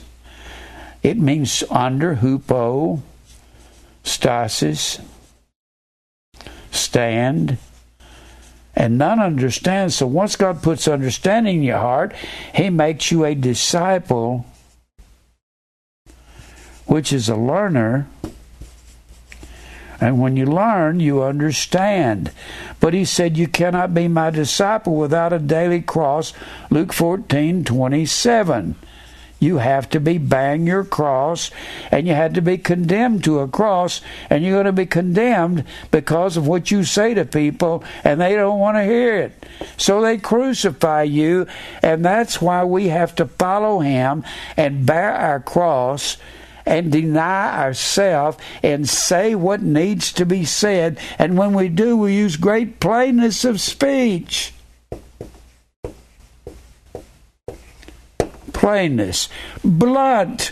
[1.03, 3.01] It means under hypostasis,
[6.71, 7.57] stand,
[8.75, 9.95] and none understands.
[9.95, 12.13] So once God puts understanding in your heart,
[12.53, 14.45] He makes you a disciple,
[16.85, 18.07] which is a learner.
[20.01, 22.31] And when you learn, you understand.
[22.79, 26.33] But he said, You cannot be my disciple without a daily cross.
[26.71, 28.75] Luke 14 27
[29.41, 31.49] you have to be bang your cross
[31.89, 33.99] and you had to be condemned to a cross
[34.29, 38.35] and you're going to be condemned because of what you say to people and they
[38.35, 39.45] don't want to hear it
[39.77, 41.47] so they crucify you
[41.81, 44.23] and that's why we have to follow him
[44.55, 46.17] and bear our cross
[46.65, 52.15] and deny ourselves and say what needs to be said and when we do we
[52.15, 54.53] use great plainness of speech
[58.61, 59.27] plainness,
[59.63, 60.51] blunt.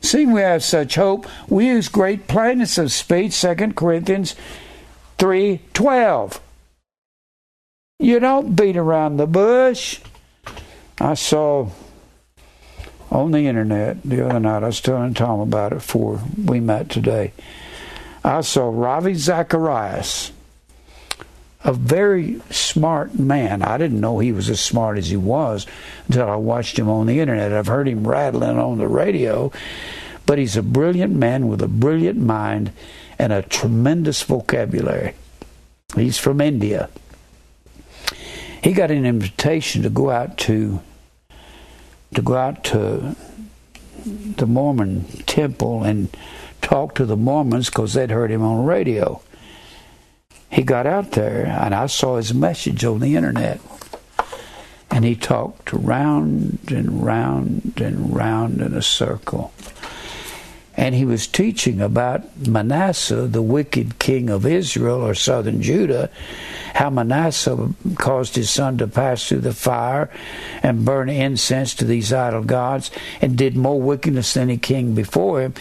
[0.00, 4.34] Seeing we have such hope, we use great plainness of speech, 2 Corinthians
[5.18, 6.40] 3.12.
[8.00, 10.00] You don't beat around the bush.
[11.00, 11.70] I saw
[13.12, 16.88] on the internet the other night, I was telling Tom about it before we met
[16.88, 17.32] today.
[18.24, 20.32] I saw Ravi Zacharias,
[21.62, 23.62] a very smart man.
[23.62, 25.66] I didn't know he was as smart as he was
[26.06, 27.52] until I watched him on the internet.
[27.52, 29.52] I've heard him rattling on the radio,
[30.24, 32.72] but he's a brilliant man with a brilliant mind
[33.18, 35.14] and a tremendous vocabulary.
[35.94, 36.88] He's from India.
[38.62, 40.80] He got an invitation to go out to
[42.14, 43.16] to go out to
[44.04, 46.14] the Mormon temple and
[46.60, 49.22] talk to the Mormons because they'd heard him on the radio.
[50.50, 53.60] He got out there, and I saw his message on the internet.
[54.90, 59.52] And he talked round and round and round in a circle
[60.74, 66.10] and he was teaching about Manasseh, the wicked king of Israel or southern Judah,
[66.74, 70.10] how Manasseh caused his son to pass through the fire
[70.62, 72.90] and burn incense to these idol gods
[73.20, 75.54] and did more wickedness than any king before him.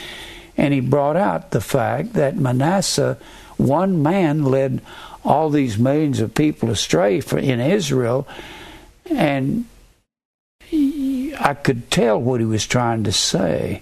[0.56, 3.18] And he brought out the fact that Manasseh,
[3.58, 4.82] one man, led
[5.26, 8.28] all these millions of people astray in Israel,
[9.10, 9.66] and
[10.72, 13.82] I could tell what he was trying to say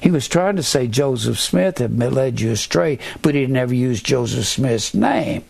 [0.00, 4.04] he was trying to say Joseph Smith had led you astray, but he never used
[4.04, 5.44] Joseph Smith's name.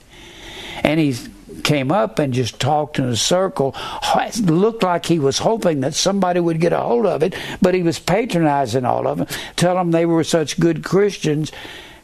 [0.82, 1.16] And he
[1.64, 3.74] came up and just talked in a circle.
[4.16, 7.74] It looked like he was hoping that somebody would get a hold of it, but
[7.74, 9.26] he was patronizing all of them,
[9.56, 11.52] telling them they were such good Christians.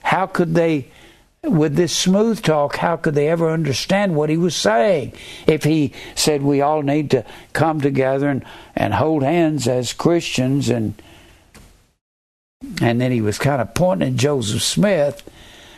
[0.02, 0.88] How could they,
[1.42, 5.14] with this smooth talk, how could they ever understand what he was saying?
[5.46, 8.44] If he said we all need to come together and,
[8.74, 11.00] and hold hands as Christians and
[12.80, 15.28] and then he was kind of pointing at Joseph Smith,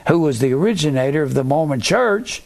[0.09, 2.43] who was the originator of the Mormon church.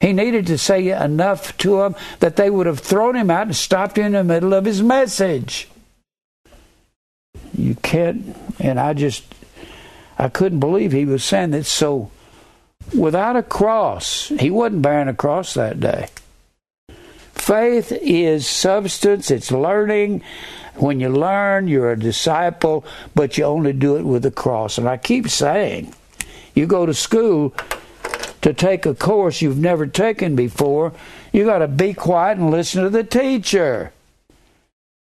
[0.00, 3.56] He needed to say enough to them that they would have thrown him out and
[3.56, 5.68] stopped him in the middle of his message.
[7.56, 9.24] You can't, and I just,
[10.18, 11.66] I couldn't believe he was saying that.
[11.66, 12.10] So,
[12.96, 16.08] without a cross, he wasn't bearing a cross that day.
[17.34, 20.22] Faith is substance, it's learning,
[20.82, 22.84] when you learn, you're a disciple,
[23.14, 24.78] but you only do it with the cross.
[24.78, 25.94] And I keep saying,
[26.54, 27.54] you go to school
[28.40, 30.92] to take a course you've never taken before,
[31.32, 33.92] you got to be quiet and listen to the teacher.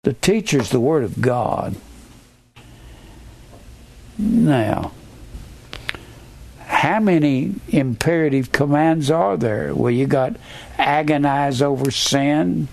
[0.02, 1.74] The teacher's the Word of God.
[4.18, 4.92] Now,
[6.58, 9.74] how many imperative commands are there?
[9.74, 10.36] Well, you got
[10.76, 12.68] agonize over sin,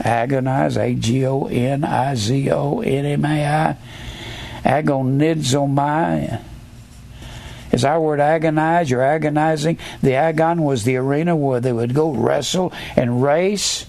[0.00, 3.76] agonize, A G O N I Z O N M A I,
[4.64, 6.42] agonizomai.
[7.72, 8.90] Is our word agonize?
[8.90, 9.78] You're agonizing.
[10.02, 13.86] The agon was the arena where they would go wrestle and race.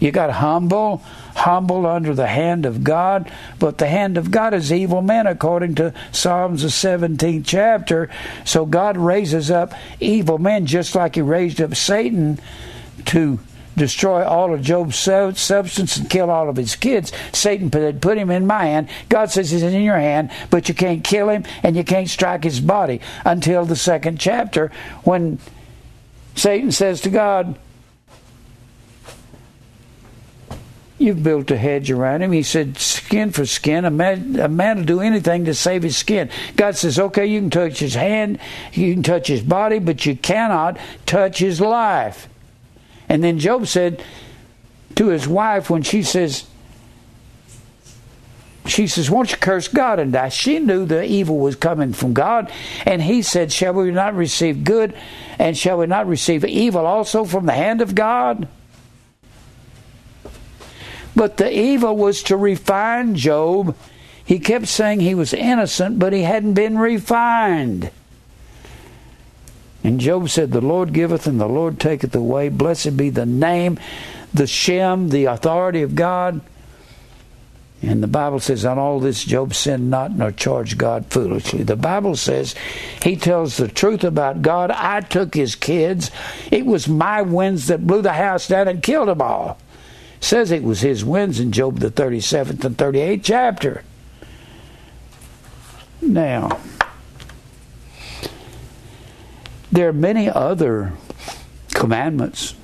[0.00, 1.02] You got humble,
[1.34, 5.74] humble under the hand of God, but the hand of God is evil men, according
[5.76, 8.08] to Psalms the 17th chapter.
[8.44, 12.38] So God raises up evil men just like He raised up Satan
[13.06, 13.38] to
[13.76, 17.12] destroy all of Job's substance and kill all of his kids.
[17.32, 18.88] Satan put, put him in my hand.
[19.08, 22.44] God says he's in your hand, but you can't kill him and you can't strike
[22.44, 24.70] his body until the second chapter
[25.04, 25.38] when
[26.34, 27.58] Satan says to God,
[31.02, 32.30] You've built a hedge around him.
[32.30, 33.84] He said, skin for skin.
[33.84, 36.30] A man, a man will do anything to save his skin.
[36.54, 38.38] God says, okay, you can touch his hand,
[38.72, 42.28] you can touch his body, but you cannot touch his life.
[43.12, 44.02] And then Job said
[44.94, 46.46] to his wife when she says,
[48.64, 50.30] she says, Won't you curse God and die?
[50.30, 52.50] She knew the evil was coming from God.
[52.86, 54.94] And he said, Shall we not receive good
[55.38, 58.48] and shall we not receive evil also from the hand of God?
[61.14, 63.76] But the evil was to refine Job.
[64.24, 67.90] He kept saying he was innocent, but he hadn't been refined.
[69.84, 72.48] And Job said, The Lord giveth and the Lord taketh away.
[72.48, 73.78] Blessed be the name,
[74.32, 76.40] the Shem, the authority of God.
[77.82, 81.64] And the Bible says, On all this Job sinned not nor charged God foolishly.
[81.64, 82.54] The Bible says
[83.02, 84.70] he tells the truth about God.
[84.70, 86.12] I took his kids.
[86.52, 89.58] It was my winds that blew the house down and killed them all.
[90.20, 93.82] Says it was his winds in Job the 37th and 38th chapter.
[96.00, 96.60] Now,
[99.72, 100.92] there are many other
[101.70, 102.54] commandments.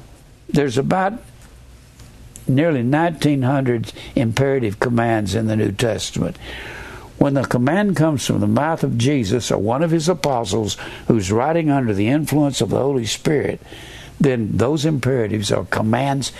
[0.48, 1.14] There's about
[2.46, 6.36] nearly 1900 imperative commands in the New Testament.
[7.16, 10.76] When the command comes from the mouth of Jesus or one of his apostles
[11.08, 13.60] who's writing under the influence of the Holy Spirit,
[14.20, 16.32] then those imperatives are commands.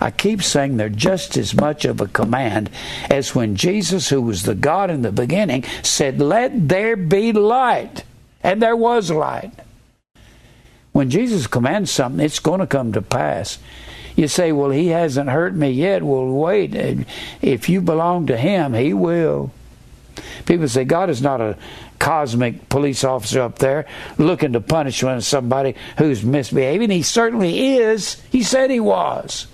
[0.00, 2.70] I keep saying they're just as much of a command
[3.10, 8.04] as when Jesus, who was the God in the beginning, said, Let there be light.
[8.42, 9.52] And there was light.
[10.94, 13.58] When Jesus commands something, it's going to come to pass.
[14.14, 16.04] You say, Well, he hasn't hurt me yet.
[16.04, 17.04] Well, wait.
[17.42, 19.50] If you belong to him, he will.
[20.46, 21.58] People say God is not a
[21.98, 23.86] cosmic police officer up there
[24.18, 26.90] looking to punish somebody who's misbehaving.
[26.90, 28.22] He certainly is.
[28.30, 29.48] He said he was.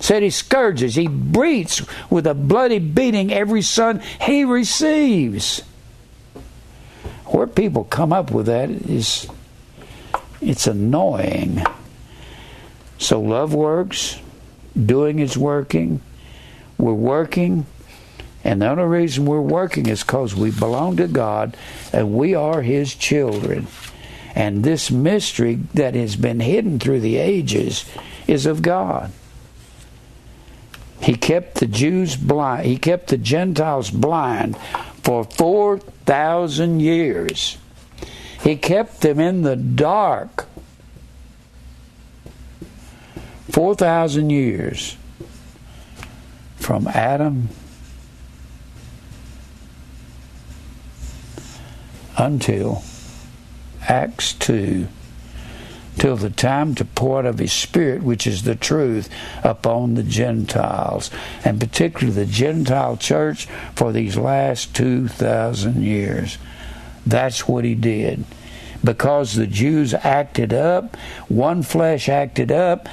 [0.00, 5.60] Said he scourges, he beats with a bloody beating every son he receives.
[7.26, 9.26] Where people come up with that is
[10.40, 11.64] it's annoying.
[12.98, 14.20] So love works,
[14.74, 16.00] doing is working.
[16.78, 17.66] We're working
[18.46, 21.56] and the only reason we're working is because we belong to God
[21.92, 23.66] and we are His children.
[24.36, 27.84] And this mystery that has been hidden through the ages
[28.28, 29.10] is of God.
[31.00, 34.56] He kept the Jews blind, He kept the Gentiles blind
[35.02, 37.58] for 4,000 years.
[38.46, 40.46] He kept them in the dark
[43.50, 44.96] 4,000 years
[46.54, 47.48] from Adam
[52.16, 52.84] until
[53.88, 54.86] Acts 2
[55.98, 59.08] till the time to pour out of his spirit, which is the truth,
[59.42, 61.10] upon the Gentiles,
[61.44, 66.38] and particularly the Gentile church for these last 2,000 years.
[67.04, 68.24] That's what he did.
[68.86, 70.96] Because the Jews acted up,
[71.28, 72.88] one flesh acted up,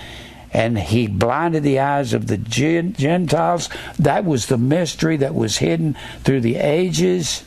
[0.51, 3.69] and he blinded the eyes of the Gentiles.
[3.97, 7.43] That was the mystery that was hidden through the ages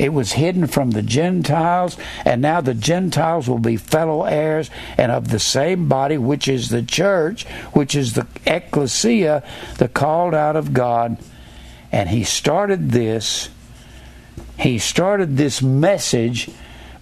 [0.00, 5.12] it was hidden from the Gentiles, and now the Gentiles will be fellow heirs and
[5.12, 7.44] of the same body, which is the church,
[7.74, 9.42] which is the ecclesia,
[9.76, 11.18] the called out of God.
[11.92, 13.50] And he started this.
[14.58, 16.48] He started this message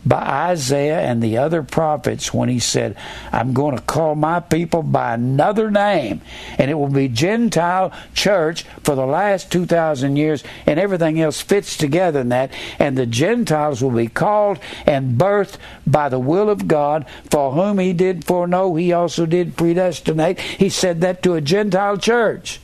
[0.07, 2.97] by Isaiah and the other prophets when he said,
[3.33, 6.23] I'm going to call my people by another name,
[6.57, 11.77] and it will be Gentile church for the last 2,000 years, and everything else fits
[11.77, 12.53] together in that.
[12.79, 17.79] And the Gentiles will be called and birthed by the will of God, for whom
[17.79, 20.41] he did foreknow, he also did predestinate.
[20.41, 22.61] He said that to a Gentile church.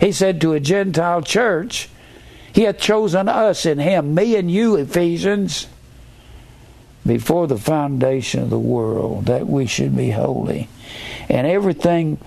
[0.00, 1.88] He said to a Gentile church,
[2.52, 5.68] He hath chosen us in Him, me and you, Ephesians
[7.06, 10.68] before the foundation of the world that we should be holy.
[11.28, 12.18] And everything,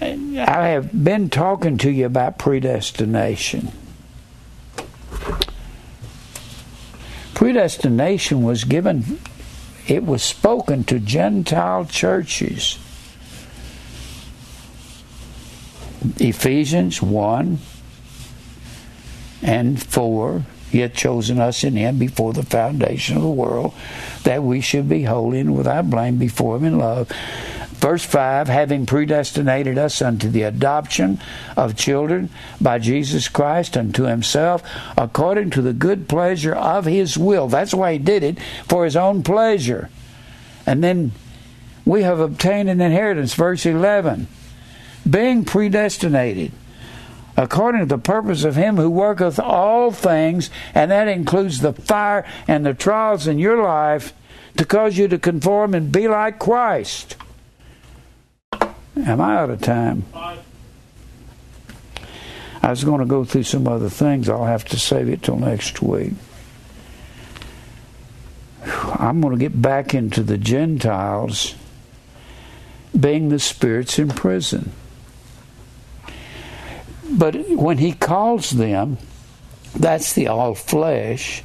[0.00, 3.72] I have been talking to you about predestination.
[7.34, 9.20] Predestination was given,
[9.86, 12.78] it was spoken to Gentile churches.
[16.18, 17.58] Ephesians 1
[19.42, 23.72] and 4 he hath chosen us in Him before the foundation of the world,
[24.24, 27.10] that we should be holy and without blame before Him in love.
[27.78, 31.20] Verse 5 having predestinated us unto the adoption
[31.56, 32.30] of children
[32.60, 34.62] by Jesus Christ unto Himself,
[34.96, 37.48] according to the good pleasure of His will.
[37.48, 39.88] That's why He did it, for His own pleasure.
[40.66, 41.12] And then
[41.84, 44.26] we have obtained an inheritance, verse 11,
[45.08, 46.50] being predestinated
[47.36, 52.26] according to the purpose of him who worketh all things, and that includes the fire
[52.48, 54.12] and the trials in your life
[54.56, 57.16] to cause you to conform and be like Christ.
[58.96, 60.04] Am I out of time?
[60.14, 60.38] I
[62.70, 64.28] was going to go through some other things.
[64.28, 66.14] I'll have to save it till next week.
[68.98, 71.54] I'm going to get back into the Gentiles
[72.98, 74.72] being the spirits in prison.
[77.16, 78.98] But when he calls them,
[79.74, 81.42] that's the all flesh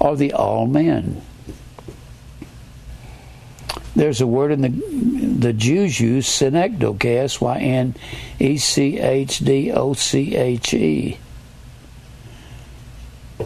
[0.00, 1.22] or the all men.
[3.96, 5.04] There's a word in the
[5.34, 7.94] the Jews use synecdoche, S Y N
[8.40, 11.18] E C H D O C H E.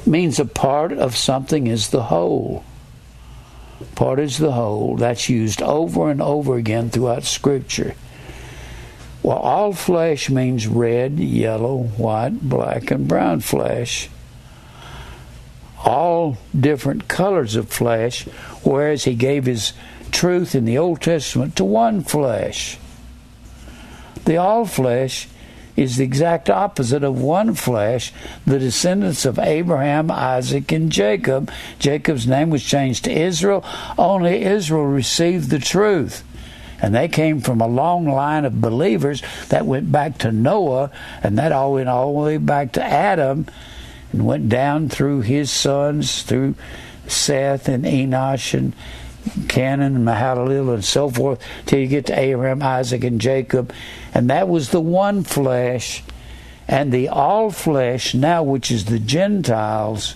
[0.06, 2.64] Means a part of something is the whole.
[3.94, 4.96] Part is the whole.
[4.96, 7.94] That's used over and over again throughout Scripture.
[9.28, 14.08] Well, all flesh means red, yellow, white, black, and brown flesh.
[15.84, 18.24] All different colors of flesh,
[18.64, 19.74] whereas he gave his
[20.12, 22.78] truth in the Old Testament to one flesh.
[24.24, 25.28] The all flesh
[25.76, 28.14] is the exact opposite of one flesh,
[28.46, 31.52] the descendants of Abraham, Isaac, and Jacob.
[31.78, 33.62] Jacob's name was changed to Israel.
[33.98, 36.24] Only Israel received the truth.
[36.80, 40.90] And they came from a long line of believers that went back to Noah,
[41.22, 43.46] and that all went all the way back to Adam,
[44.12, 46.54] and went down through his sons, through
[47.06, 48.74] Seth and Enosh and
[49.48, 53.72] Cainan and Mahalalel and so forth, till you get to Abraham, Isaac, and Jacob.
[54.14, 56.02] And that was the one flesh.
[56.66, 60.14] And the all flesh, now which is the Gentiles,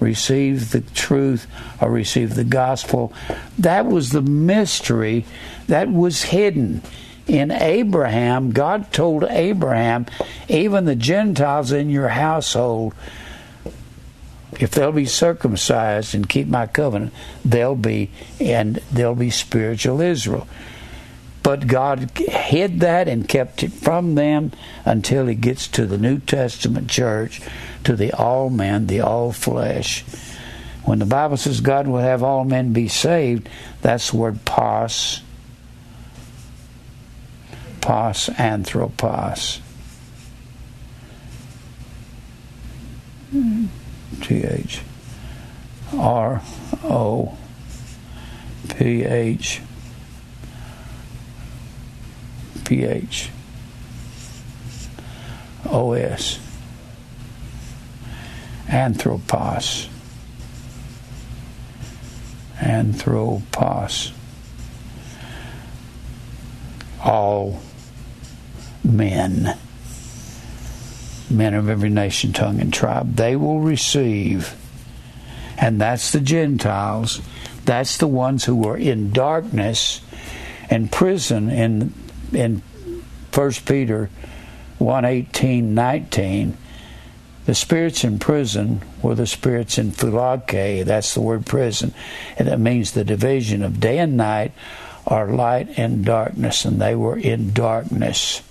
[0.00, 1.46] receive the truth
[1.80, 3.12] or receive the gospel.
[3.58, 5.24] That was the mystery
[5.68, 6.82] that was hidden.
[7.26, 10.06] In Abraham, God told Abraham,
[10.48, 12.94] even the Gentiles in your household,
[14.60, 17.12] if they'll be circumcised and keep my covenant,
[17.44, 18.10] they'll be
[18.40, 20.46] and they'll be spiritual Israel.
[21.42, 24.52] But God hid that and kept it from them
[24.84, 27.40] until he gets to the New Testament church,
[27.84, 30.04] to the all men, the all flesh.
[30.84, 33.48] When the Bible says God will have all men be saved,
[33.82, 35.20] that's the word pas
[37.86, 39.60] anthropos.
[44.22, 44.80] T H
[45.92, 46.42] R
[46.82, 47.36] O
[48.68, 49.60] P H
[52.64, 53.30] P H
[55.66, 56.40] O S.
[58.68, 59.88] Anthropos.
[62.60, 64.12] Anthropos.
[67.04, 67.60] All
[68.86, 69.56] men,
[71.28, 74.54] men of every nation, tongue, and tribe, they will receive.
[75.58, 77.20] And that's the Gentiles.
[77.64, 80.00] That's the ones who were in darkness
[80.70, 81.92] and prison in
[82.32, 82.62] in
[83.32, 84.10] First Peter
[84.78, 86.56] 1 18, 19.
[87.46, 91.94] The spirits in prison were the spirits in phylake, that's the word prison,
[92.36, 94.52] and that means the division of day and night
[95.06, 98.42] are light and darkness, and they were in darkness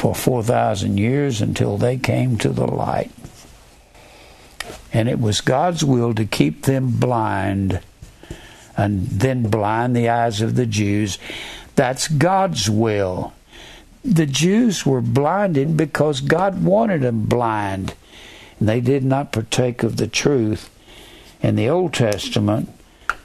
[0.00, 3.10] for 4,000 years until they came to the light.
[4.94, 7.80] And it was God's will to keep them blind
[8.78, 11.18] and then blind the eyes of the Jews.
[11.76, 13.34] That's God's will.
[14.02, 17.92] The Jews were blinded because God wanted them blind.
[18.58, 20.70] And they did not partake of the truth.
[21.42, 22.70] In the Old Testament,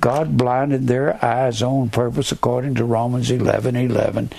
[0.02, 4.30] God blinded their eyes on purpose according to Romans 11 11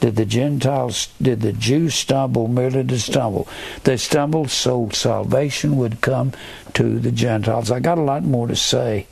[0.00, 3.48] did the Gentiles, did the Jews stumble merely to stumble?
[3.84, 6.32] They stumbled so salvation would come
[6.74, 7.70] to the Gentiles.
[7.70, 9.06] I got a lot more to say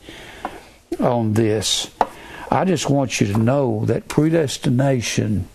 [1.01, 1.90] on this.
[2.51, 5.48] I just want you to know that predestination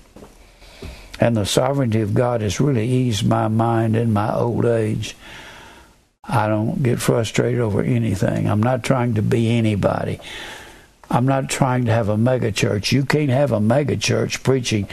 [1.19, 5.15] and the sovereignty of God has really eased my mind in my old age.
[6.23, 8.49] I don't get frustrated over anything.
[8.49, 10.19] I'm not trying to be anybody.
[11.11, 12.91] I'm not trying to have a mega church.
[12.91, 14.87] You can't have a mega church preaching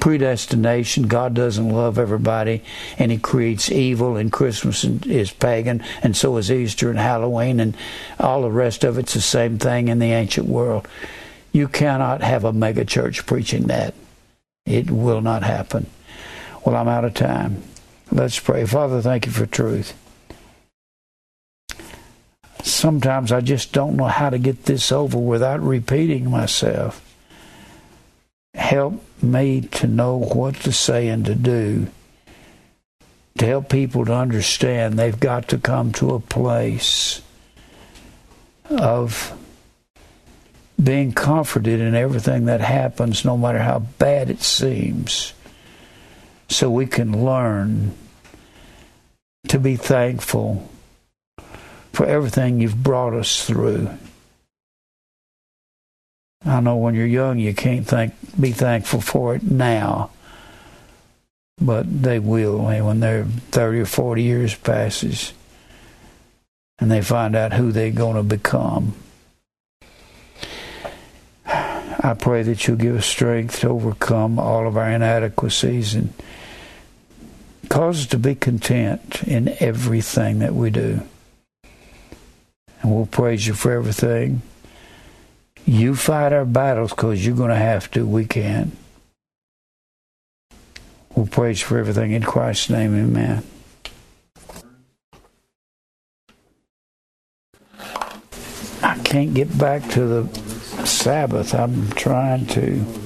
[0.00, 1.04] predestination.
[1.06, 2.64] God doesn't love everybody,
[2.98, 7.76] and He creates evil, and Christmas is pagan, and so is Easter and Halloween, and
[8.18, 10.88] all the rest of it's the same thing in the ancient world.
[11.52, 13.94] You cannot have a mega church preaching that.
[14.66, 15.86] It will not happen.
[16.64, 17.62] Well, I'm out of time.
[18.10, 18.66] Let's pray.
[18.66, 19.94] Father, thank you for truth
[22.62, 27.06] sometimes I just don't know how to get this over without repeating myself.
[28.54, 31.88] Help me to know what to say and to do.
[33.38, 37.22] To help people to understand they've got to come to a place
[38.68, 39.36] of
[40.82, 45.32] being comforted in everything that happens, no matter how bad it seems,
[46.48, 47.92] so we can learn
[49.48, 50.68] to be thankful
[51.92, 53.90] for everything you've brought us through.
[56.44, 60.10] I know when you're young, you can't think, be thankful for it now,
[61.60, 65.34] but they will eh, when they're 30 or 40 years passes
[66.78, 68.94] and they find out who they're going to become.
[72.02, 76.14] I pray that you'll give us strength to overcome all of our inadequacies and
[77.68, 81.02] cause us to be content in everything that we do.
[82.82, 84.42] And we'll praise you for everything.
[85.66, 88.06] You fight our battles because you're going to have to.
[88.06, 88.76] We can't.
[91.14, 92.94] We'll praise you for everything in Christ's name.
[92.94, 93.44] Amen.
[98.82, 101.54] I can't get back to the Sabbath.
[101.54, 102.99] I'm trying to.